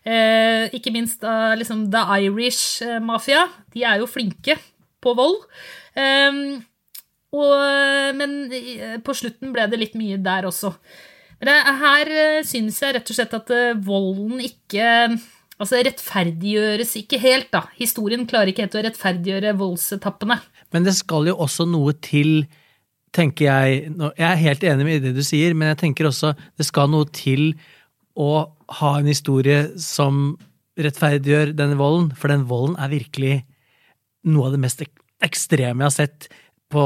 eh, 0.09 0.77
ikke 0.79 0.95
minst 0.95 1.27
uh, 1.27 1.53
liksom 1.61 1.91
The 1.93 2.07
Irish 2.25 2.81
eh, 2.87 2.97
Mafia. 3.05 3.45
De 3.77 3.85
er 3.85 4.01
jo 4.01 4.09
flinke 4.09 4.57
på 5.05 5.13
vold. 5.19 5.37
Um, 5.97 6.65
og, 7.37 7.53
men 8.17 8.49
på 9.05 9.13
slutten 9.17 9.53
ble 9.53 9.67
det 9.69 9.83
litt 9.83 9.97
mye 10.01 10.17
der 10.17 10.49
også. 10.49 10.73
Men 11.37 11.51
det, 11.51 11.57
her 11.83 12.11
syns 12.49 12.81
jeg 12.81 12.97
rett 12.97 13.11
og 13.13 13.19
slett 13.19 13.35
at 13.37 13.51
volden 13.85 14.41
ikke 14.41 14.87
Altså 15.57 15.81
rettferdiggjøres 15.81 16.93
ikke 17.01 17.19
helt, 17.23 17.49
da. 17.55 17.65
Historien 17.79 18.27
klarer 18.29 18.53
ikke 18.53 18.67
helt 18.67 18.77
å 18.77 18.83
rettferdiggjøre 18.85 19.55
voldsetappene. 19.57 20.37
Men 20.75 20.85
det 20.85 20.97
skal 20.99 21.31
jo 21.31 21.37
også 21.47 21.65
noe 21.71 21.95
til, 22.05 22.45
tenker 23.17 23.49
jeg 23.49 23.87
Jeg 24.19 24.27
er 24.29 24.43
helt 24.43 24.67
enig 24.69 24.85
med 24.85 25.07
det 25.07 25.15
du 25.17 25.23
sier, 25.25 25.57
men 25.57 25.73
jeg 25.73 25.81
tenker 25.87 26.11
også 26.11 26.35
det 26.59 26.69
skal 26.69 26.93
noe 26.93 27.09
til 27.09 27.55
å 28.17 28.47
ha 28.81 28.93
en 28.99 29.09
historie 29.09 29.71
som 29.81 30.37
rettferdiggjør 30.77 31.55
denne 31.57 31.79
volden, 31.81 32.11
for 32.17 32.33
den 32.33 32.45
volden 32.49 32.77
er 32.77 32.93
virkelig 32.93 33.39
noe 34.29 34.51
av 34.51 34.57
det 34.57 34.61
mest 34.61 34.83
ekstreme 35.25 35.81
jeg 35.81 35.87
har 35.87 35.95
sett 35.95 36.29
på 36.73 36.85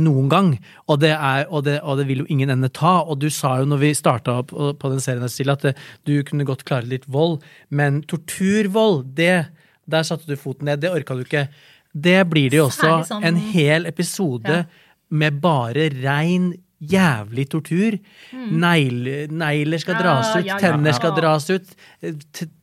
noen 0.00 0.28
gang, 0.32 0.50
og 0.88 1.02
det, 1.02 1.12
er, 1.12 1.42
og, 1.52 1.66
det, 1.66 1.76
og 1.84 1.98
det, 2.00 2.06
vil 2.08 2.22
jo 2.22 2.28
ingen 2.32 2.52
ende 2.54 2.70
ta. 2.72 3.00
Og 3.04 3.18
du 3.20 3.28
sa 3.32 3.58
jo 3.60 3.68
når 3.68 3.82
vi 3.82 3.90
starta 3.96 4.38
opp 4.40 4.54
på 4.54 4.92
den 4.92 5.02
serien 5.04 5.28
Stille, 5.28 5.56
at 5.58 5.66
det, 5.66 5.74
du 6.08 6.14
kunne 6.26 6.46
godt 6.48 6.64
klare 6.68 6.88
litt 6.88 7.04
vold, 7.10 7.40
men 7.68 8.02
torturvold, 8.08 9.04
det 9.18 9.50
Der 9.90 10.04
satte 10.06 10.28
du 10.28 10.38
foten 10.38 10.68
ned. 10.68 10.78
Det 10.84 10.90
orka 10.92 11.16
du 11.18 11.24
ikke. 11.24 11.48
Det 11.90 12.20
blir 12.30 12.52
det 12.52 12.60
jo 12.60 12.68
også 12.68 13.00
sånn... 13.08 13.24
en 13.26 13.38
hel 13.50 13.88
episode 13.90 14.60
ja. 14.60 14.66
med 15.10 15.40
bare 15.42 15.88
rein 15.96 16.52
jævlig 16.80 17.46
tortur. 17.52 17.96
Mm. 18.32 18.48
Negler, 18.62 19.32
negler 19.32 19.82
skal 19.82 19.98
dras 20.00 20.32
ut, 20.34 20.44
ja, 20.46 20.54
ja, 20.54 20.58
tenner 20.62 20.96
skal 20.96 21.14
dras 21.16 21.48
ut. 21.52 21.74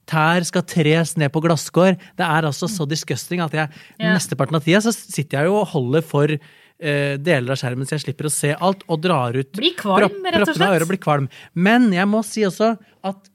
Tær 0.07 0.47
skal 0.47 0.65
tres 0.67 1.15
ned 1.19 1.31
på 1.33 1.43
glasskår. 1.43 1.97
Det 2.17 2.25
er 2.25 2.47
altså 2.49 2.69
så 2.71 2.87
disgusting 2.89 3.43
at 3.43 3.53
jeg 3.53 3.67
yeah. 3.69 4.13
mesteparten 4.15 4.57
av 4.57 4.65
tida 4.65 4.81
så 4.83 4.93
sitter 4.95 5.41
jeg 5.41 5.51
jo 5.51 5.59
og 5.59 5.71
holder 5.75 6.05
for 6.05 6.33
uh, 6.33 7.13
deler 7.19 7.53
av 7.53 7.59
skjermen 7.59 7.89
så 7.89 7.97
jeg 7.97 8.07
slipper 8.07 8.29
å 8.29 8.33
se 8.33 8.53
alt, 8.55 8.85
og 8.87 9.01
drar 9.03 9.37
ut 9.37 9.51
Blir 9.57 9.75
kvalm, 9.77 10.21
rett 10.25 10.47
og 10.47 10.53
slett. 10.55 10.69
Øret, 10.69 10.89
blir 10.93 11.03
kvalm. 11.03 11.31
Men 11.53 11.91
jeg 11.95 12.09
må 12.09 12.23
si 12.25 12.47
også 12.47 12.75
at 13.07 13.33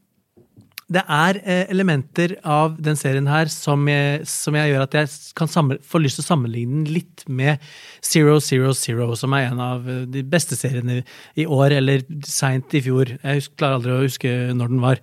det 0.92 1.02
er 1.08 1.38
eh, 1.40 1.62
elementer 1.72 2.34
av 2.48 2.74
den 2.82 2.96
serien 2.98 3.28
her 3.30 3.50
som 3.52 3.86
jeg, 3.88 4.26
som 4.28 4.56
jeg 4.58 4.72
gjør 4.72 4.84
at 4.84 4.96
jeg 4.98 5.10
kan 5.38 5.50
få 5.50 6.00
lyst 6.02 6.18
til 6.18 6.24
å 6.24 6.28
sammenligne 6.28 6.82
den 6.82 6.92
litt 6.98 7.24
med 7.28 7.62
Zero 8.04 8.38
Zero 8.42 8.72
Zero, 8.76 9.12
som 9.18 9.34
er 9.36 9.48
en 9.48 9.62
av 9.62 9.88
eh, 9.88 10.04
de 10.10 10.24
beste 10.26 10.58
seriene 10.58 11.00
i 11.38 11.46
år, 11.46 11.78
eller 11.78 12.04
seint 12.28 12.74
i 12.76 12.82
fjor. 12.84 13.14
Jeg 13.22 13.48
klarer 13.56 13.78
aldri 13.78 13.94
å 13.94 14.04
huske 14.04 14.34
når 14.58 14.74
den 14.74 14.84
var. 14.84 15.02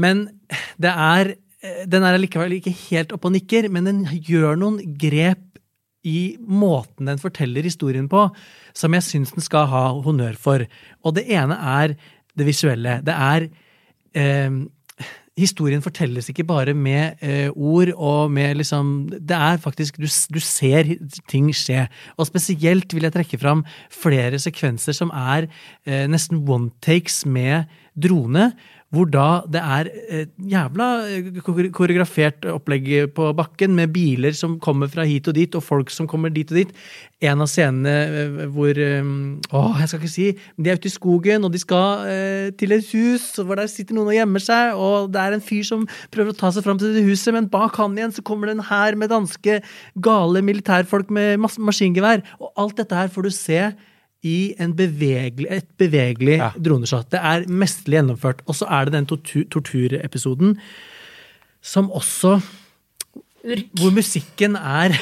Men 0.00 0.26
det 0.80 0.94
er 0.94 1.34
eh, 1.34 1.84
Den 1.90 2.06
er 2.06 2.18
likevel 2.20 2.56
ikke 2.58 2.74
helt 2.88 3.12
oppe 3.16 3.28
og 3.28 3.36
nikker, 3.36 3.70
men 3.72 3.88
den 3.88 4.02
gjør 4.08 4.58
noen 4.60 4.80
grep 5.00 5.46
i 6.06 6.38
måten 6.40 7.10
den 7.10 7.20
forteller 7.20 7.66
historien 7.66 8.06
på, 8.08 8.24
som 8.72 8.94
jeg 8.96 9.04
syns 9.04 9.34
den 9.34 9.44
skal 9.44 9.68
ha 9.68 9.82
honnør 10.00 10.38
for. 10.40 10.64
Og 11.04 11.18
det 11.18 11.26
ene 11.28 11.58
er 11.60 11.98
det 12.32 12.46
visuelle. 12.48 13.00
Det 13.04 13.12
er 13.12 13.50
eh, 14.16 14.60
historien 15.38 15.82
fortelles 15.82 16.28
ikke 16.30 16.44
bare 16.46 16.74
med 16.74 17.20
eh, 17.22 17.50
ord 17.54 17.92
og 17.94 18.30
med 18.32 18.58
liksom 18.58 19.08
Det 19.10 19.36
er 19.36 19.60
faktisk 19.62 19.96
du, 20.00 20.08
du, 20.34 20.40
ser 20.40 20.96
ting 21.30 21.50
skje. 21.54 21.86
Og 22.18 22.26
spesielt 22.26 22.92
vil 22.94 23.06
jeg 23.06 23.14
trekke 23.14 23.38
fram 23.38 23.64
flere 23.90 24.38
sekvenser 24.42 24.96
som 24.96 25.12
er 25.14 25.48
eh, 25.86 26.06
nesten 26.10 26.42
one 26.48 26.70
takes 26.82 27.24
med 27.26 27.70
drone, 28.00 28.50
hvor 28.90 29.06
da 29.06 29.42
det 29.46 29.60
er 29.62 29.88
et 30.20 30.30
jævla 30.50 30.86
eh, 31.06 31.28
koreografert 31.44 32.46
opplegg 32.50 32.88
på 33.14 33.28
bakken, 33.38 33.76
med 33.78 33.92
biler 33.94 34.34
som 34.34 34.56
kommer 34.62 34.90
fra 34.90 35.04
hit 35.06 35.28
og 35.30 35.36
dit, 35.36 35.54
og 35.54 35.62
folk 35.62 35.92
som 35.94 36.08
kommer 36.10 36.32
dit 36.34 36.50
og 36.50 36.58
dit. 36.58 36.72
En 37.22 37.44
av 37.44 37.50
scenene 37.50 37.92
eh, 37.92 38.40
hvor 38.50 38.78
eh, 38.80 39.12
Å, 39.54 39.62
jeg 39.78 39.90
skal 39.90 40.00
ikke 40.00 40.10
si 40.10 40.26
De 40.56 40.72
er 40.72 40.80
ute 40.80 40.90
i 40.90 40.94
skogen, 40.94 41.46
og 41.46 41.54
de 41.54 41.60
skal 41.62 42.08
eh, 42.10 42.48
til 42.58 42.74
et 42.74 42.90
hus 42.90 43.28
hvor 43.38 43.60
der 43.60 43.70
sitter 43.70 43.94
noen 43.94 44.10
og 44.10 44.16
gjemmer 44.16 44.42
seg, 44.42 44.74
og 44.74 45.12
det 45.14 45.22
er 45.22 45.36
en 45.36 45.44
fyr 45.44 45.62
som 45.68 45.86
prøver 46.10 46.34
å 46.34 46.40
ta 46.40 46.50
seg 46.54 46.66
fram 46.66 46.80
til 46.80 46.96
det 46.96 47.04
huset, 47.06 47.30
men 47.36 47.50
bak 47.52 47.78
han 47.78 47.94
igjen 47.98 48.16
så 48.16 48.26
kommer 48.26 48.50
det 48.50 48.58
en 48.58 48.66
hær 48.72 48.98
med 48.98 49.12
danske 49.14 49.60
gale 50.02 50.42
militærfolk 50.42 51.14
med 51.14 51.38
maskingevær. 51.38 52.26
Og 52.42 52.50
alt 52.58 52.82
dette 52.82 52.98
her 52.98 53.12
får 53.12 53.28
du 53.28 53.32
se 53.34 53.62
i 54.26 54.54
bevegelig, 54.76 55.48
et 55.48 55.68
bevegelig 55.80 56.38
ja. 56.38 56.50
droneshot. 56.56 57.08
Det 57.12 57.20
er 57.22 57.46
mesterlig 57.48 58.00
gjennomført. 58.00 58.42
Og 58.46 58.58
så 58.58 58.68
er 58.68 58.88
det 58.88 58.98
den 58.98 59.08
tortur 59.08 59.46
torturepisoden 59.50 60.58
som 61.60 61.90
også 61.90 62.40
Urk. 63.40 63.70
Hvor 63.80 63.90
musikken 63.96 64.56
er 64.56 64.92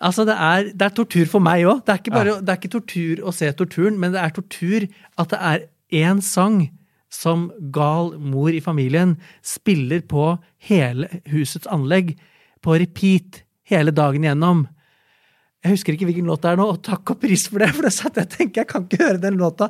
Altså, 0.00 0.24
det 0.24 0.32
er, 0.32 0.70
det 0.72 0.82
er 0.82 0.92
tortur 0.96 1.26
for 1.28 1.44
meg 1.44 1.66
òg. 1.68 1.82
Det, 1.84 1.98
ja. 2.08 2.22
det, 2.40 2.48
er 2.48 2.56
ikke 2.56 2.72
tortur 2.72 3.20
å 3.20 3.32
se 3.36 3.50
torturen, 3.52 3.98
men 4.00 4.14
det 4.14 4.22
er 4.22 4.32
tortur 4.32 4.86
at 5.20 5.32
det 5.32 5.40
er 5.44 5.66
én 5.92 6.22
sang 6.24 6.70
som 7.12 7.50
gal 7.74 8.14
mor 8.16 8.48
i 8.48 8.62
familien 8.64 9.18
spiller 9.44 10.00
på 10.08 10.38
hele 10.70 11.10
husets 11.28 11.68
anlegg, 11.68 12.14
på 12.64 12.78
repeat, 12.80 13.42
hele 13.68 13.92
dagen 13.92 14.24
igjennom. 14.24 14.64
Jeg 15.60 15.74
husker 15.74 15.92
ikke 15.92 16.06
hvilken 16.08 16.28
låt 16.30 16.40
det 16.44 16.54
er 16.54 16.60
nå, 16.60 16.66
og 16.72 16.78
takk 16.84 17.12
og 17.12 17.18
pris 17.20 17.42
for 17.50 17.60
det, 17.60 17.68
for 17.76 17.84
det 17.84 17.92
satt 17.92 18.16
jeg 18.16 18.30
tenker, 18.32 18.62
jeg 18.62 18.68
kan 18.70 18.86
ikke 18.86 19.02
høre 19.02 19.20
den 19.20 19.36
låta. 19.40 19.68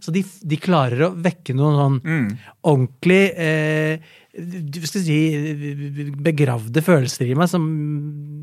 Så 0.00 0.14
de, 0.14 0.22
de 0.24 0.60
klarer 0.60 1.04
å 1.04 1.10
vekke 1.12 1.56
noen 1.56 1.76
sånn 1.76 1.98
mm. 2.00 2.30
ordentlig 2.70 3.20
eh, 3.36 4.14
skal 4.88 5.04
si, 5.04 5.18
begravde 6.24 6.82
følelser 6.84 7.28
i 7.28 7.36
meg 7.36 7.50
som 7.50 7.66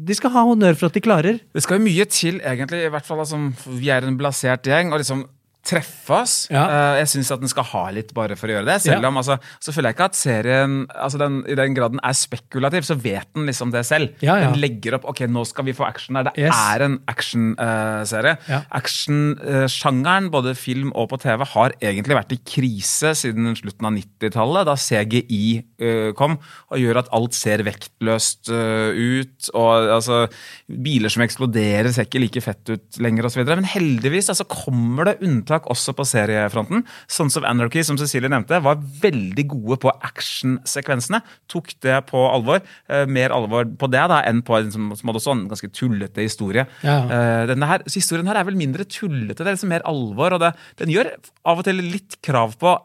de 0.05 0.17
skal 0.17 0.33
ha 0.35 0.45
honnør 0.45 0.77
for 0.77 0.89
at 0.89 0.97
de 0.97 1.03
klarer. 1.03 1.39
Det 1.55 1.63
skal 1.65 1.79
jo 1.79 1.87
mye 1.87 2.05
til, 2.11 2.37
egentlig, 2.45 2.83
i 2.85 2.93
hvert 2.93 3.07
fall 3.07 3.23
altså, 3.23 3.39
vi 3.79 3.89
er 3.93 4.05
en 4.05 4.19
blasert 4.19 4.69
gjeng. 4.69 4.93
og 4.93 5.01
liksom 5.01 5.25
treffe 5.65 6.13
oss. 6.21 6.35
Ja. 6.53 6.63
Uh, 6.69 6.95
jeg 7.01 7.09
syns 7.15 7.31
at 7.33 7.41
den 7.41 7.51
skal 7.51 7.67
ha 7.71 7.83
litt 7.95 8.13
bare 8.15 8.37
for 8.39 8.51
å 8.51 8.57
gjøre 8.57 8.67
det. 8.69 8.77
Selv 8.85 9.01
ja. 9.01 9.09
om 9.09 9.19
altså, 9.21 9.37
så 9.63 9.73
føler 9.73 9.91
jeg 9.91 9.97
ikke 9.97 10.09
at 10.11 10.19
serien 10.19 10.77
altså 10.93 11.19
den, 11.21 11.39
i 11.49 11.57
den 11.57 11.75
grad 11.77 11.95
den 11.95 12.03
er 12.05 12.17
spekulativ, 12.17 12.85
så 12.87 12.97
vet 12.99 13.29
den 13.35 13.49
liksom 13.49 13.73
det 13.73 13.85
selv. 13.87 14.13
Ja, 14.25 14.37
den 14.43 14.59
legger 14.61 14.99
opp 14.99 15.07
ok, 15.11 15.25
nå 15.31 15.45
skal 15.49 15.67
vi 15.67 15.75
få 15.77 15.87
action 15.87 16.19
her. 16.19 16.29
Det 16.29 16.45
yes. 16.45 16.61
er 16.75 16.85
en 16.85 16.99
actionserie. 17.11 18.35
Uh, 18.47 18.67
Actionsjangeren, 18.79 20.29
uh, 20.29 20.33
både 20.35 20.55
film 20.59 20.93
og 20.93 21.09
på 21.13 21.19
TV, 21.25 21.45
har 21.55 21.75
egentlig 21.81 22.19
vært 22.19 22.35
i 22.35 22.41
krise 22.45 23.15
siden 23.17 23.55
slutten 23.57 23.89
av 23.89 23.95
90-tallet, 23.97 24.69
da 24.69 24.77
CGI 24.79 25.43
uh, 25.81 26.11
kom 26.17 26.37
og 26.37 26.81
gjør 26.81 27.01
at 27.01 27.11
alt 27.15 27.35
ser 27.37 27.63
vektløst 27.65 28.49
ut. 28.51 29.49
og 29.53 29.89
altså, 29.95 30.25
Biler 30.67 31.11
som 31.13 31.23
eksploderer, 31.25 31.91
ser 31.93 32.07
ikke 32.07 32.21
like 32.21 32.43
fett 32.43 32.71
ut 32.71 32.99
lenger 33.01 33.29
osv. 33.29 33.43
Men 33.47 33.67
heldigvis 33.69 34.29
altså, 34.33 34.47
kommer 34.49 35.09
det 35.09 35.17
unntak 35.25 35.54
tak 35.55 35.69
også 35.71 35.95
på 35.97 36.05
seriefronten. 36.07 36.85
Sons 37.11 37.37
of 37.39 37.47
Anarchy, 37.47 37.83
som 37.85 37.99
Cecilie 37.99 38.31
nevnte, 38.31 38.61
var 38.63 38.81
veldig 39.01 39.47
gode 39.51 39.79
på 39.85 39.93
actionsekvensene. 40.05 41.21
Tok 41.51 41.73
det 41.85 41.97
på 42.11 42.23
alvor. 42.29 42.63
Eh, 42.89 43.05
mer 43.09 43.35
alvor 43.35 43.67
på 43.79 43.89
det 43.91 44.05
da, 44.11 44.21
enn 44.27 44.43
på 44.45 44.57
en 44.59 44.73
som 44.73 44.91
hadde 44.93 45.21
også 45.21 45.35
en 45.35 45.45
ganske 45.51 45.71
tullete 45.75 46.25
historie. 46.25 46.67
Ja. 46.85 46.97
Eh, 47.05 47.43
denne 47.51 47.69
her, 47.69 47.85
historien 47.89 48.27
her 48.29 48.39
er 48.39 48.47
vel 48.47 48.59
mindre 48.59 48.87
tullete, 48.87 49.41
det 49.41 49.49
er 49.51 49.57
liksom 49.57 49.73
mer 49.73 49.85
alvor. 49.89 50.35
og 50.37 50.43
det, 50.43 50.53
Den 50.81 50.93
gjør 50.93 51.15
av 51.45 51.61
og 51.61 51.67
til 51.67 51.81
litt 51.81 52.19
krav 52.25 52.57
på 52.61 52.75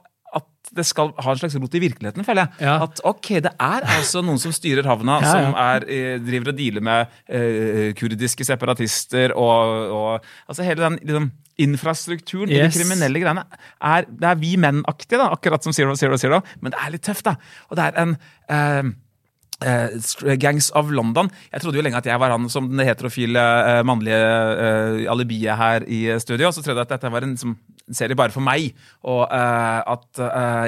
det 0.77 0.85
skal 0.87 1.11
ha 1.19 1.33
en 1.35 1.41
slags 1.41 1.57
rot 1.59 1.75
i 1.75 1.83
virkeligheten, 1.83 2.25
føler 2.27 2.45
jeg. 2.47 2.67
Ja. 2.69 2.77
At 2.87 3.01
ok, 3.05 3.29
det 3.43 3.53
er 3.59 3.87
altså 3.97 4.23
noen 4.23 4.39
som 4.43 4.53
styrer 4.55 4.87
havna, 4.87 5.19
Ja, 5.25 5.31
som 5.35 5.57
er, 5.59 5.87
eh, 5.91 6.17
driver 6.23 6.53
og 6.53 6.59
dealer 6.61 6.85
med 6.87 7.11
uh, 7.27 7.91
kurdiske 7.99 8.47
separatister 8.47 9.35
og, 9.35 9.91
og 9.91 10.31
Altså 10.51 10.67
hele 10.67 10.85
den 10.87 10.99
liksom, 11.03 11.31
infrastrukturen 11.61 12.51
i 12.51 12.57
Yes. 12.61 12.73
de 12.75 12.81
kriminelle 12.81 13.21
greiene 13.23 13.45
er, 13.83 14.07
det 14.09 14.29
er 14.31 14.41
vi 14.41 14.55
menn-aktig, 14.61 15.19
akkurat 15.21 15.65
som 15.67 15.75
Zero 15.77 15.95
Zero 15.99 16.17
Zero, 16.21 16.41
men 16.61 16.73
det 16.73 16.81
er 16.81 16.95
litt 16.95 17.05
tøft, 17.07 17.27
da. 17.27 17.37
Og 17.71 17.77
det 17.79 17.91
er 17.91 17.99
en 18.03 18.17
eh, 18.49 18.93
Str- 20.01 20.37
Gangs 20.41 20.71
of 20.79 20.91
London. 20.95 21.31
Jeg 21.53 21.61
trodde 21.63 21.81
jo 21.81 21.85
lenge 21.85 22.01
at 22.01 22.09
jeg 22.09 22.21
var 22.21 22.33
han 22.33 22.49
som 22.53 22.69
den 22.71 22.81
heterofile 22.87 23.41
uh, 23.41 23.81
mannlige 23.87 24.21
uh, 24.21 25.13
alibiet 25.13 25.57
her 25.61 25.85
i 25.87 26.07
studio. 26.23 26.53
Så 26.53 26.65
trodde 26.65 26.81
jeg 26.81 26.89
at 26.89 26.95
dette 26.97 27.13
var 27.13 27.27
en, 27.27 27.37
som, 27.41 27.57
serie 27.93 28.17
bare 28.17 28.33
for 28.33 28.45
meg, 28.45 28.71
og 29.03 29.25
at 29.27 30.21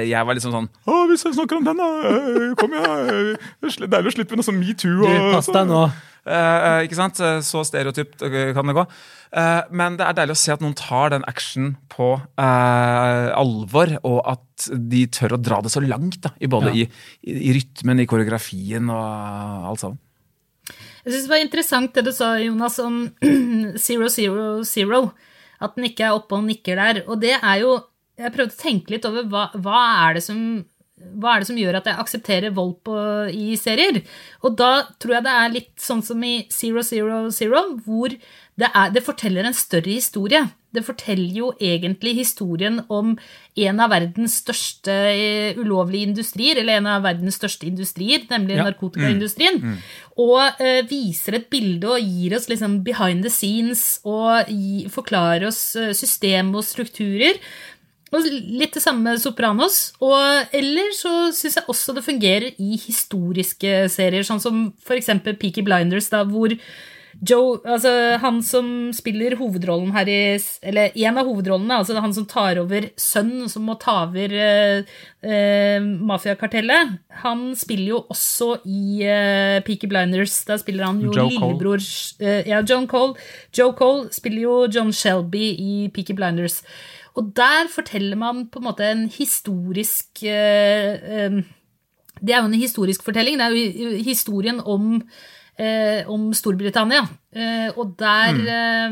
jeg 0.02 0.26
var 0.26 0.34
liksom 0.34 0.54
sånn 0.56 0.66
Å, 0.90 0.96
hvis 1.06 1.22
jeg 1.22 1.36
snakker 1.36 1.60
om 1.60 1.68
den, 1.68 1.78
da! 1.78 2.54
Kom 2.58 2.74
igjen! 2.74 3.36
Deilig 3.62 4.10
å 4.10 4.14
slippe 4.16 4.38
noe 4.38 4.46
sånn 4.46 4.58
metoo. 4.58 5.06
Pass 5.30 5.46
deg 5.54 5.70
nå. 5.70 5.84
Eh, 6.22 6.84
ikke 6.86 6.98
sant? 6.98 7.18
Eh, 7.20 7.40
Så 7.42 7.64
stereotypt 7.66 8.22
kan 8.22 8.68
det 8.70 8.76
gå. 8.78 8.86
Uh, 9.32 9.62
men 9.72 9.94
det 9.96 10.04
er 10.04 10.12
deilig 10.18 10.34
å 10.36 10.40
se 10.42 10.52
at 10.52 10.60
noen 10.60 10.74
tar 10.76 11.08
den 11.14 11.22
action 11.24 11.70
på 11.88 12.08
uh, 12.20 13.28
alvor, 13.32 13.94
og 14.04 14.18
at 14.28 14.66
de 14.76 15.06
tør 15.08 15.38
å 15.38 15.40
dra 15.40 15.62
det 15.64 15.72
så 15.72 15.80
langt. 15.80 16.20
Da, 16.20 16.34
i 16.36 16.50
både 16.52 16.74
Ja. 16.74 16.84
i, 16.84 16.88
i, 17.24 17.36
i 17.48 17.54
rytmen, 17.56 18.02
i 18.04 18.06
koreografien 18.10 18.90
og 18.92 19.70
alt 19.72 19.80
sammen. 19.80 19.98
Jeg 21.02 21.14
synes 21.14 21.24
det 21.24 21.32
var 21.32 21.42
interessant 21.42 21.96
det 21.96 22.04
du 22.06 22.12
sa, 22.14 22.34
Jonas, 22.38 22.76
om 22.84 23.00
Zero 23.86 24.10
Zero 24.12 24.44
Zero. 24.68 25.00
At 25.64 25.74
den 25.78 25.88
ikke 25.88 26.06
er 26.10 26.18
oppe 26.18 26.36
og 26.36 26.44
nikker 26.46 26.76
der. 26.78 27.02
Og 27.08 27.18
det 27.22 27.34
er 27.40 27.64
jo 27.64 27.80
Jeg 28.20 28.34
prøvde 28.34 28.52
å 28.52 28.60
tenke 28.60 28.92
litt 28.92 29.06
over 29.08 29.24
hva, 29.32 29.46
hva 29.64 29.80
er 30.04 30.18
det 30.18 30.22
som 30.26 30.38
hva 31.18 31.34
er 31.34 31.42
det 31.42 31.50
som 31.50 31.58
gjør 31.60 31.80
at 31.80 31.90
jeg 31.90 32.00
aksepterer 32.02 32.54
vold 32.56 32.76
på, 32.86 32.96
i 33.32 33.56
serier? 33.60 34.02
Og 34.42 34.56
da 34.58 34.72
tror 35.02 35.18
jeg 35.18 35.26
det 35.28 35.36
er 35.40 35.54
litt 35.58 35.72
sånn 35.82 36.02
som 36.06 36.22
i 36.24 36.46
Zero 36.52 36.84
Zero 36.86 37.24
Zero, 37.34 37.66
hvor 37.84 38.12
det, 38.12 38.68
er, 38.68 38.90
det 38.92 39.04
forteller 39.04 39.46
en 39.48 39.56
større 39.56 39.94
historie. 39.94 40.42
Det 40.72 40.82
forteller 40.84 41.32
jo 41.36 41.50
egentlig 41.60 42.14
historien 42.18 42.78
om 42.92 43.14
en 43.60 43.80
av 43.84 43.90
verdens 43.92 44.38
største 44.40 44.92
eh, 44.92 45.58
ulovlige 45.60 46.08
industrier, 46.08 46.60
eller 46.60 46.80
en 46.80 46.88
av 46.94 47.02
verdens 47.04 47.36
største 47.40 47.66
industrier, 47.68 48.24
nemlig 48.30 48.56
Ja. 48.56 48.64
narkotikaindustrien. 48.68 49.58
Og 50.20 50.40
uh, 50.60 50.80
viser 50.88 51.38
et 51.38 51.48
bilde 51.52 51.88
og 51.88 52.00
gir 52.04 52.36
oss 52.36 52.48
liksom 52.48 52.80
behind 52.84 53.24
the 53.24 53.32
scenes 53.32 54.00
og 54.04 54.48
gi, 54.48 54.86
forklarer 54.92 55.48
oss 55.48 55.60
eh, 55.76 55.92
system 55.96 56.54
og 56.56 56.64
strukturer. 56.68 57.40
Og 58.12 58.28
litt 58.28 58.76
det 58.76 58.84
samme 58.84 59.06
med 59.06 59.20
Sopranos. 59.22 59.92
Og 60.04 60.54
eller 60.54 60.92
så 60.96 61.32
syns 61.34 61.58
jeg 61.60 61.68
også 61.72 61.96
det 61.96 62.06
fungerer 62.06 62.50
i 62.60 62.78
historiske 62.80 63.86
serier, 63.92 64.26
sånn 64.26 64.42
som 64.42 64.64
eksempel 64.92 65.38
Peaky 65.40 65.64
Blinders, 65.64 66.10
da, 66.12 66.24
hvor 66.28 66.52
Joe, 67.20 67.58
altså 67.68 67.90
han 68.22 68.38
som 68.44 68.66
spiller 68.96 69.36
hovedrollen 69.36 69.92
her 69.92 70.08
i 70.08 70.20
Eller 70.64 70.94
en 71.04 71.18
av 71.20 71.28
hovedrollene, 71.28 71.76
altså 71.76 72.00
han 72.00 72.14
som 72.16 72.24
tar 72.28 72.58
over 72.62 72.88
sønnen, 72.96 73.50
som 73.52 73.66
må 73.68 73.76
ta 73.80 73.98
over 74.06 74.32
eh, 74.32 74.94
eh, 75.20 75.76
mafiakartellet, 75.82 76.96
han 77.22 77.44
spiller 77.58 77.92
jo 77.92 78.00
også 78.12 78.48
i 78.64 79.04
eh, 79.04 79.60
Peaky 79.66 79.90
Blinders. 79.92 80.40
Da 80.48 80.56
spiller 80.60 80.88
han 80.88 81.02
jo 81.04 81.12
Joe 81.12 81.28
Cole. 81.28 81.52
lillebror 81.52 81.84
eh, 82.24 82.48
Ja, 82.48 82.62
John 82.64 82.88
Cole. 82.90 83.14
Joe 83.52 83.76
Cole 83.78 84.08
spiller 84.14 84.46
jo 84.46 84.56
John 84.72 84.92
Shelby 84.96 85.52
i 85.52 85.76
Peaky 85.92 86.16
Blinders. 86.16 86.62
Og 87.14 87.32
der 87.36 87.68
forteller 87.68 88.16
man 88.16 88.46
på 88.48 88.58
en 88.58 88.64
måte 88.64 88.86
en 88.90 89.08
historisk 89.12 90.22
eh, 90.24 90.92
eh, 90.96 91.42
Det 92.22 92.30
er 92.34 92.40
jo 92.42 92.48
en 92.50 92.54
historisk 92.54 93.02
fortelling. 93.04 93.38
Det 93.40 93.46
er 93.46 93.56
jo 93.56 93.96
historien 94.04 94.60
om, 94.60 95.02
eh, 95.58 96.08
om 96.08 96.32
Storbritannia. 96.34 97.02
Og 97.76 97.94
der 97.98 98.32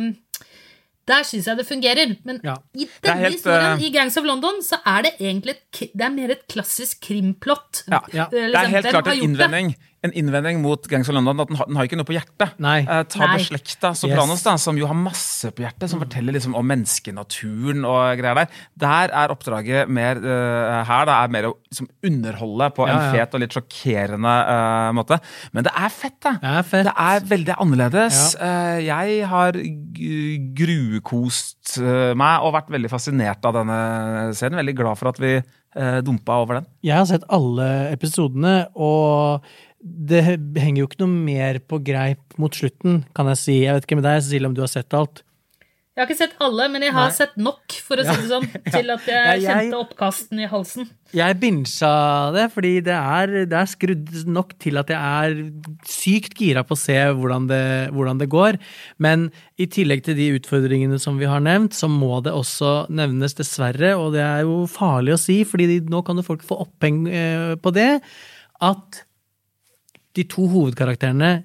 Mm. 0.01 0.17
der 1.09 1.23
syns 1.25 1.47
jeg 1.47 1.57
det 1.59 1.67
fungerer. 1.67 2.17
Men 2.25 2.41
Ja. 2.45 2.55
i 2.75 2.87
denne 3.03 3.19
helt, 3.21 3.35
historien, 3.35 3.81
i 3.81 3.91
Gangs 3.91 4.17
of 4.17 4.25
London, 4.25 4.63
så 4.63 4.77
er 4.87 5.03
det 5.03 5.13
egentlig 5.21 5.51
et, 5.51 5.81
det 5.93 6.01
er 6.03 6.09
mer 6.11 6.31
et 6.31 6.47
klassisk 6.49 7.01
krimplott. 7.01 7.83
Ja, 7.89 7.99
Ja. 8.15 8.27
Det 8.31 8.43
er 8.45 8.49
liksom, 8.49 8.71
helt 8.71 8.87
klart 8.87 9.07
en 9.07 9.23
innvending. 9.23 9.69
det? 9.69 9.79
En 10.03 10.13
innvending 10.17 10.63
mot 10.63 10.87
Gangs 10.89 11.11
of 11.11 11.15
London 11.15 11.43
at 11.43 11.51
den 11.51 11.59
har, 11.61 11.67
den 11.69 11.77
har 11.77 11.85
ikke 11.85 11.99
noe 12.01 12.09
på 12.09 12.15
hjertet. 12.17 12.55
Nei. 12.63 12.79
Eh, 12.87 13.03
ta 13.13 13.21
Nei. 13.27 13.35
beslekta 13.37 13.91
Sopranos, 13.99 14.39
Yes. 14.41 14.45
da, 14.47 14.55
som 14.57 14.79
jo 14.81 14.87
har 14.89 14.97
masse 14.97 15.51
på 15.53 15.61
hjertet, 15.61 15.91
som 15.93 16.01
forteller 16.01 16.33
liksom 16.33 16.55
om 16.57 16.65
menneskenaturen 16.71 17.85
og 17.85 18.17
greier 18.21 18.41
der. 18.41 18.55
Der 18.81 19.13
er 19.13 19.35
oppdraget 19.35 19.93
mer 19.93 20.17
uh, 20.25 20.81
her 20.89 21.05
da, 21.11 21.19
er 21.25 21.35
mer 21.35 21.51
å 21.51 21.53
liksom, 21.69 21.91
underholde 22.09 22.71
på 22.79 22.89
Ja, 22.89 22.95
en 22.97 23.05
ja. 23.05 23.13
fet 23.13 23.37
og 23.37 23.45
litt 23.45 23.59
sjokkerende 23.59 24.35
uh, 24.49 24.89
måte. 24.97 25.21
Men 25.53 25.69
det 25.69 25.75
er 25.77 25.93
fett, 25.93 26.17
da. 26.25 26.37
Det 26.41 26.55
er 26.63 26.69
fett. 26.73 26.89
Det 26.89 26.97
er 26.97 27.29
veldig 27.37 27.59
annerledes. 27.61 28.23
Eh, 28.41 28.81
jeg 28.89 29.21
har 29.29 29.59
gruekost 30.57 31.77
meg 32.19 32.45
og 32.45 32.55
vært 32.57 32.71
veldig 32.73 32.91
fascinert 32.93 33.45
av 33.47 33.57
denne 33.61 33.81
serien. 34.37 34.59
Veldig 34.61 34.77
glad 34.81 34.99
for 35.01 35.13
at 35.13 35.21
vi 35.23 35.37
uh, 35.41 35.99
dumpa 36.05 36.41
over 36.43 36.61
den. 36.61 36.69
Jeg 36.87 36.97
har 36.99 37.09
sett 37.11 37.27
alle 37.33 37.69
episodene, 37.95 38.55
og 38.75 39.45
det 39.81 40.21
henger 40.61 40.83
jo 40.83 40.91
ikke 40.91 41.01
noe 41.07 41.15
mer 41.25 41.59
på 41.65 41.79
greip 41.85 42.37
mot 42.41 42.53
slutten, 42.53 43.03
kan 43.17 43.31
jeg 43.33 43.41
si. 43.41 43.59
Jeg 43.65 43.79
vet 43.79 43.87
ikke 43.89 43.97
med 44.03 44.09
deg, 44.11 44.23
Cecilie, 44.23 44.49
om 44.51 44.55
du 44.57 44.61
har 44.65 44.73
sett 44.73 44.93
alt? 44.97 45.23
Jeg 45.97 46.05
har 46.07 46.09
ikke 46.15 46.21
sett 46.21 46.37
alle, 46.41 46.67
men 46.71 46.85
jeg 46.87 46.93
har 46.95 47.09
Nei. 47.11 47.17
sett 47.17 47.33
nok, 47.37 47.75
for 47.85 47.99
å 48.01 48.05
si 48.07 48.13
det 48.23 48.29
sånn, 48.31 48.45
til 48.77 48.93
at 48.95 49.09
jeg 49.11 49.17
Ja, 49.19 49.33
jeg- 49.35 49.43
kjente 49.73 49.81
oppkasten 49.83 50.39
i 50.41 50.47
halsen. 50.49 50.87
Jeg 51.13 51.37
binsja 51.43 51.91
det, 52.33 52.45
fordi 52.55 52.71
det 52.87 52.95
er, 52.95 53.33
det 53.51 53.59
er 53.59 53.69
skrudd 53.73 54.13
nok 54.31 54.55
til 54.63 54.79
at 54.81 54.93
jeg 54.95 55.01
er 55.01 55.35
sykt 55.91 56.37
gira 56.39 56.63
på 56.65 56.77
å 56.77 56.81
se 56.81 56.95
hvordan 56.95 57.49
det, 57.51 57.61
hvordan 57.97 58.21
det 58.23 58.31
går. 58.33 58.61
Men 59.03 59.27
i 59.59 59.67
tillegg 59.67 60.05
til 60.07 60.17
de 60.21 60.31
utfordringene 60.39 61.01
som 61.03 61.19
vi 61.21 61.29
har 61.29 61.43
nevnt, 61.43 61.75
så 61.77 61.91
må 61.91 62.23
det 62.23 62.33
også 62.37 62.87
nevnes, 62.89 63.35
dessverre, 63.41 63.97
og 63.99 64.13
det 64.15 64.23
er 64.25 64.47
jo 64.47 64.63
farlig 64.71 65.17
å 65.19 65.21
si, 65.21 65.41
fordi 65.45 65.81
nå 65.91 66.05
kan 66.07 66.17
jo 66.23 66.29
folk 66.31 66.47
få 66.47 66.61
oppheng 66.69 67.03
eh, 67.11 67.55
på 67.61 67.75
det, 67.77 67.91
at 68.63 69.03
de 70.19 70.25
to 70.25 70.47
hovedkarakterene, 70.51 71.45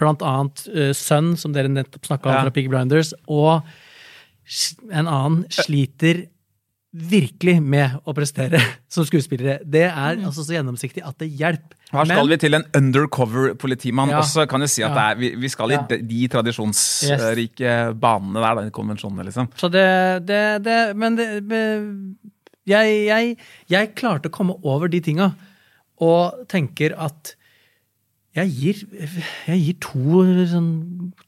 blant 0.00 0.22
annet 0.24 0.62
uh, 0.72 0.90
Sønn, 0.96 1.34
som 1.36 1.52
dere 1.52 1.68
nettopp 1.68 2.06
snakka 2.08 2.28
om 2.30 2.34
Ja. 2.34 2.42
fra 2.46 2.50
Pig 2.56 2.68
Blinders, 2.72 3.12
og 3.28 3.62
en 4.90 5.06
annen 5.06 5.42
sliter 5.52 6.26
virkelig 6.90 7.60
med 7.62 8.00
å 8.08 8.14
prestere 8.16 8.58
som 8.90 9.04
skuespillere. 9.06 9.60
Det 9.62 9.84
er 9.86 10.16
altså 10.24 10.42
så 10.42 10.56
gjennomsiktig 10.56 11.04
at 11.06 11.18
det 11.22 11.28
hjelper. 11.38 11.76
Her 11.92 12.04
skal 12.06 12.22
Men- 12.24 12.30
vi 12.32 12.36
til 12.38 12.54
en 12.54 12.64
undercover 12.74 13.54
politimann 13.58 14.10
Ja. 14.10 14.20
også, 14.22 14.48
kan 14.48 14.60
jeg 14.64 14.70
si 14.70 14.82
at 14.82 14.90
Ja. 14.90 14.94
det 14.94 15.04
er, 15.04 15.20
vi, 15.20 15.30
vi 15.42 15.48
skal 15.48 15.70
i 15.70 15.74
Ja. 15.74 15.82
de, 15.86 15.98
de 16.02 16.28
tradisjonsrike 16.28 17.94
banene 18.00 18.40
der, 18.42 18.60
den 18.62 18.70
konvensjonene, 18.74 19.24
liksom. 19.28 19.48
Så 19.56 19.70
det, 19.70 20.26
det, 20.26 20.62
det 20.64 20.96
Men 20.96 21.16
det, 21.16 21.28
jeg, 22.66 23.06
jeg, 23.06 23.36
jeg 23.68 23.94
klarte 23.98 24.28
å 24.30 24.34
komme 24.34 24.56
over 24.64 24.88
de 24.88 25.00
tinga, 25.00 25.32
og 26.00 26.46
tenker 26.48 26.94
at 26.98 27.34
jeg 28.36 28.48
gir, 28.54 28.80
jeg 29.48 29.58
gir 29.64 29.76
to, 29.82 30.22
sånn, 30.52 30.68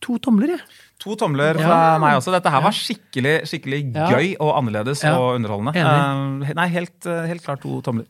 to 0.00 0.18
tomler, 0.22 0.52
jeg. 0.56 0.60
To 1.02 1.16
tomler 1.18 1.58
Ja. 1.58 1.66
fra 1.66 1.98
meg 1.98 2.14
også. 2.20 2.30
Dette 2.30 2.50
her 2.54 2.62
var 2.62 2.70
skikkelig, 2.72 3.42
skikkelig 3.50 3.80
Ja. 3.94 4.06
gøy 4.12 4.36
og 4.38 4.52
annerledes 4.60 5.02
Ja. 5.02 5.16
og 5.18 5.34
underholdende. 5.40 5.74
Eh, 5.74 6.52
nei, 6.54 6.68
helt, 6.68 7.06
eh, 7.06 7.26
helt 7.26 7.42
klart 7.42 7.60
to 7.62 7.80
tomler. 7.82 8.06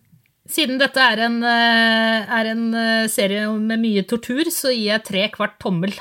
Siden 0.48 0.76
dette 0.78 0.98
er 1.00 1.20
en, 1.24 1.42
eh, 1.42 2.26
er 2.28 2.46
en 2.50 3.08
serie 3.08 3.46
med 3.58 3.78
mye 3.80 4.02
tortur, 4.04 4.44
så 4.50 4.68
gir 4.74 4.90
jeg 4.92 5.04
tre 5.04 5.28
kvart 5.30 5.58
tommel. 5.58 5.92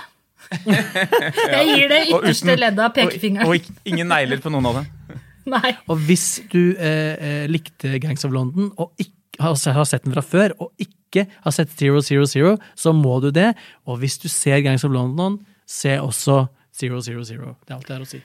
Jeg 0.65 1.65
gir 1.77 1.87
det 1.87 1.99
Og 2.11 2.23
ytterste 2.25 2.57
leddet 2.57 2.79
av 2.79 2.89
Og, 2.91 2.95
pekefingeren. 2.97 3.47
og 3.47 3.55
ikke- 3.55 3.75
ingen 3.85 4.07
negler 4.09 4.41
på 4.41 4.51
noen 4.51 4.65
av 4.65 4.73
dem. 4.81 4.87
Nei. 5.45 5.77
Og 5.87 5.97
hvis 5.99 6.41
du 6.49 6.75
eh, 6.77 7.47
likte 7.47 7.99
Gangs 8.01 8.25
of 8.25 8.31
London 8.31 8.71
og 8.77 8.91
ikke 8.99 9.39
har, 9.39 9.55
har 9.73 9.85
sett 9.85 10.03
den 10.03 10.13
fra 10.13 10.21
før, 10.21 10.51
og 10.59 10.71
ikke 10.77 10.91
har 11.19 11.51
sett 11.51 11.71
Zero 11.77 12.01
Zero 12.01 12.25
Zero, 12.25 12.57
så 12.75 12.93
må 12.95 13.19
du 13.21 13.31
det. 13.35 13.53
Og 13.85 14.01
hvis 14.01 14.19
du 14.21 14.29
ser 14.31 14.63
Gangs 14.65 14.85
of 14.87 14.91
London, 14.91 15.39
se 15.67 15.99
også 15.99 16.47
Zero 16.75 17.01
Zero 17.01 17.23
Zero. 17.23 17.55
Det 17.65 17.73
er 17.73 17.79
alt 17.79 17.89
jeg 17.89 17.97
har 17.97 18.05
å 18.05 18.11
si. 18.11 18.21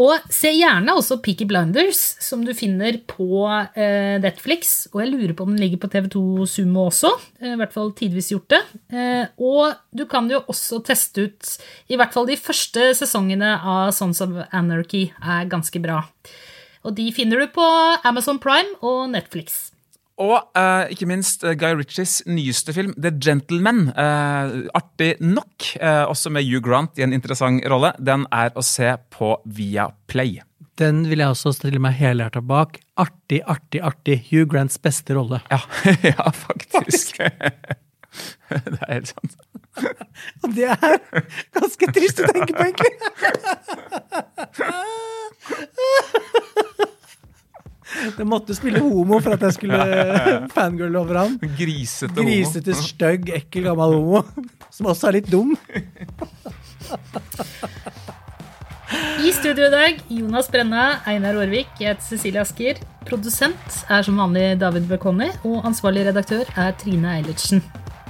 Og 0.00 0.30
se 0.32 0.48
gjerne 0.54 0.94
også 0.96 1.18
Peaky 1.20 1.44
Blinders, 1.48 1.98
som 2.24 2.44
du 2.46 2.54
finner 2.56 2.96
på 3.10 3.42
eh, 3.50 4.16
Netflix. 4.22 4.86
Og 4.94 5.02
jeg 5.02 5.10
lurer 5.12 5.34
på 5.36 5.44
om 5.44 5.52
den 5.52 5.60
ligger 5.60 5.82
på 5.82 5.90
TV2 5.92 6.46
Sumo 6.48 6.86
også. 6.88 7.10
Eh, 7.40 7.52
I 7.52 7.58
hvert 7.60 7.74
fall 7.74 7.90
tidvis 7.98 8.30
gjort 8.32 8.54
det. 8.54 8.62
Eh, 8.94 9.26
og 9.44 9.74
du 9.92 10.06
kan 10.08 10.30
jo 10.30 10.40
også 10.48 10.80
teste 10.86 11.26
ut 11.26 11.50
I 11.92 11.98
hvert 12.00 12.14
fall 12.16 12.30
de 12.30 12.38
første 12.40 12.92
sesongene 12.96 13.56
av 13.58 13.90
Sons 13.96 14.22
of 14.24 14.38
Anarchy 14.56 15.08
er 15.20 15.50
ganske 15.50 15.82
bra. 15.82 16.04
Og 16.86 16.96
de 16.96 17.10
finner 17.12 17.42
du 17.42 17.50
på 17.52 17.66
Amazon 18.08 18.40
Prime 18.40 18.78
og 18.80 19.10
Netflix. 19.12 19.66
Og 20.20 20.36
uh, 20.52 20.84
ikke 20.92 21.08
minst 21.08 21.44
eh, 21.48 21.56
Guy 21.56 21.78
Ritchies 21.78 22.20
nyeste 22.28 22.74
film, 22.76 22.92
The 23.00 23.12
Gentleman. 23.24 23.88
Uh, 23.96 24.68
artig 24.76 25.14
nok, 25.24 25.72
uh, 25.80 26.04
også 26.10 26.32
med 26.34 26.44
Hugh 26.44 26.60
Grant 26.64 27.00
i 27.00 27.06
en 27.06 27.16
interessant 27.16 27.64
rolle. 27.72 27.94
Den 27.96 28.26
er 28.34 28.52
å 28.52 28.64
se 28.64 28.92
på 29.14 29.32
via 29.48 29.88
Play. 30.12 30.42
Den 30.80 31.02
vil 31.08 31.20
jeg 31.20 31.32
også 31.32 31.54
stille 31.56 31.80
meg 31.82 31.96
helhjertet 32.00 32.44
bak. 32.48 32.78
Artig, 33.00 33.40
artig, 33.48 33.80
artig. 33.84 34.20
Hugh 34.28 34.48
Grants 34.48 34.76
beste 34.80 35.16
rolle. 35.16 35.40
Ja, 35.52 35.60
ja 36.12 36.30
faktisk. 36.36 37.20
det 37.20 38.80
er 38.80 38.92
helt 38.92 39.12
sant. 39.14 39.36
Og 40.44 40.52
det 40.56 40.68
er 40.68 40.98
ganske 41.56 41.92
trist 41.96 42.20
å 42.20 42.28
tenke 42.28 42.52
på, 42.52 42.64
egentlig. 42.68 42.92
Det 48.16 48.26
måtte 48.28 48.54
spille 48.56 48.80
homo 48.82 49.18
for 49.22 49.34
at 49.36 49.42
jeg 49.48 49.56
skulle 49.58 49.78
fangirl 50.56 50.96
over 51.00 51.18
han. 51.24 51.38
Grisete 51.58 52.14
homo. 52.14 52.26
Grisete, 52.28 52.76
stygg, 52.78 53.30
ekkel, 53.40 53.66
gammel 53.70 53.96
homo. 53.98 54.22
Som 54.74 54.90
også 54.92 55.10
er 55.10 55.18
litt 55.20 55.30
dum. 55.32 55.56
I 59.20 59.30
studio 59.36 59.66
i 59.68 59.72
dag 59.72 60.00
Jonas 60.10 60.48
Brenna, 60.50 60.84
Einar 61.06 61.36
Aarvik, 61.38 61.68
jeg 61.78 61.92
heter 61.92 62.06
Cecilie 62.08 62.42
Asker. 62.42 62.80
Produsent 63.06 63.80
er 63.90 64.02
som 64.06 64.18
vanlig 64.18 64.56
David 64.60 64.88
Bekoni, 64.90 65.28
og 65.46 65.66
ansvarlig 65.68 66.06
redaktør 66.08 66.48
er 66.58 66.74
Trine 66.80 67.16
Eilertsen. 67.18 67.62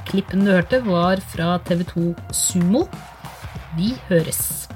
Klippen 0.08 0.46
du 0.46 0.52
hørte, 0.54 0.80
var 0.86 1.20
fra 1.32 1.54
TV2 1.68 2.12
Sumo. 2.34 2.86
Vi 3.76 3.92
høres. 4.08 4.66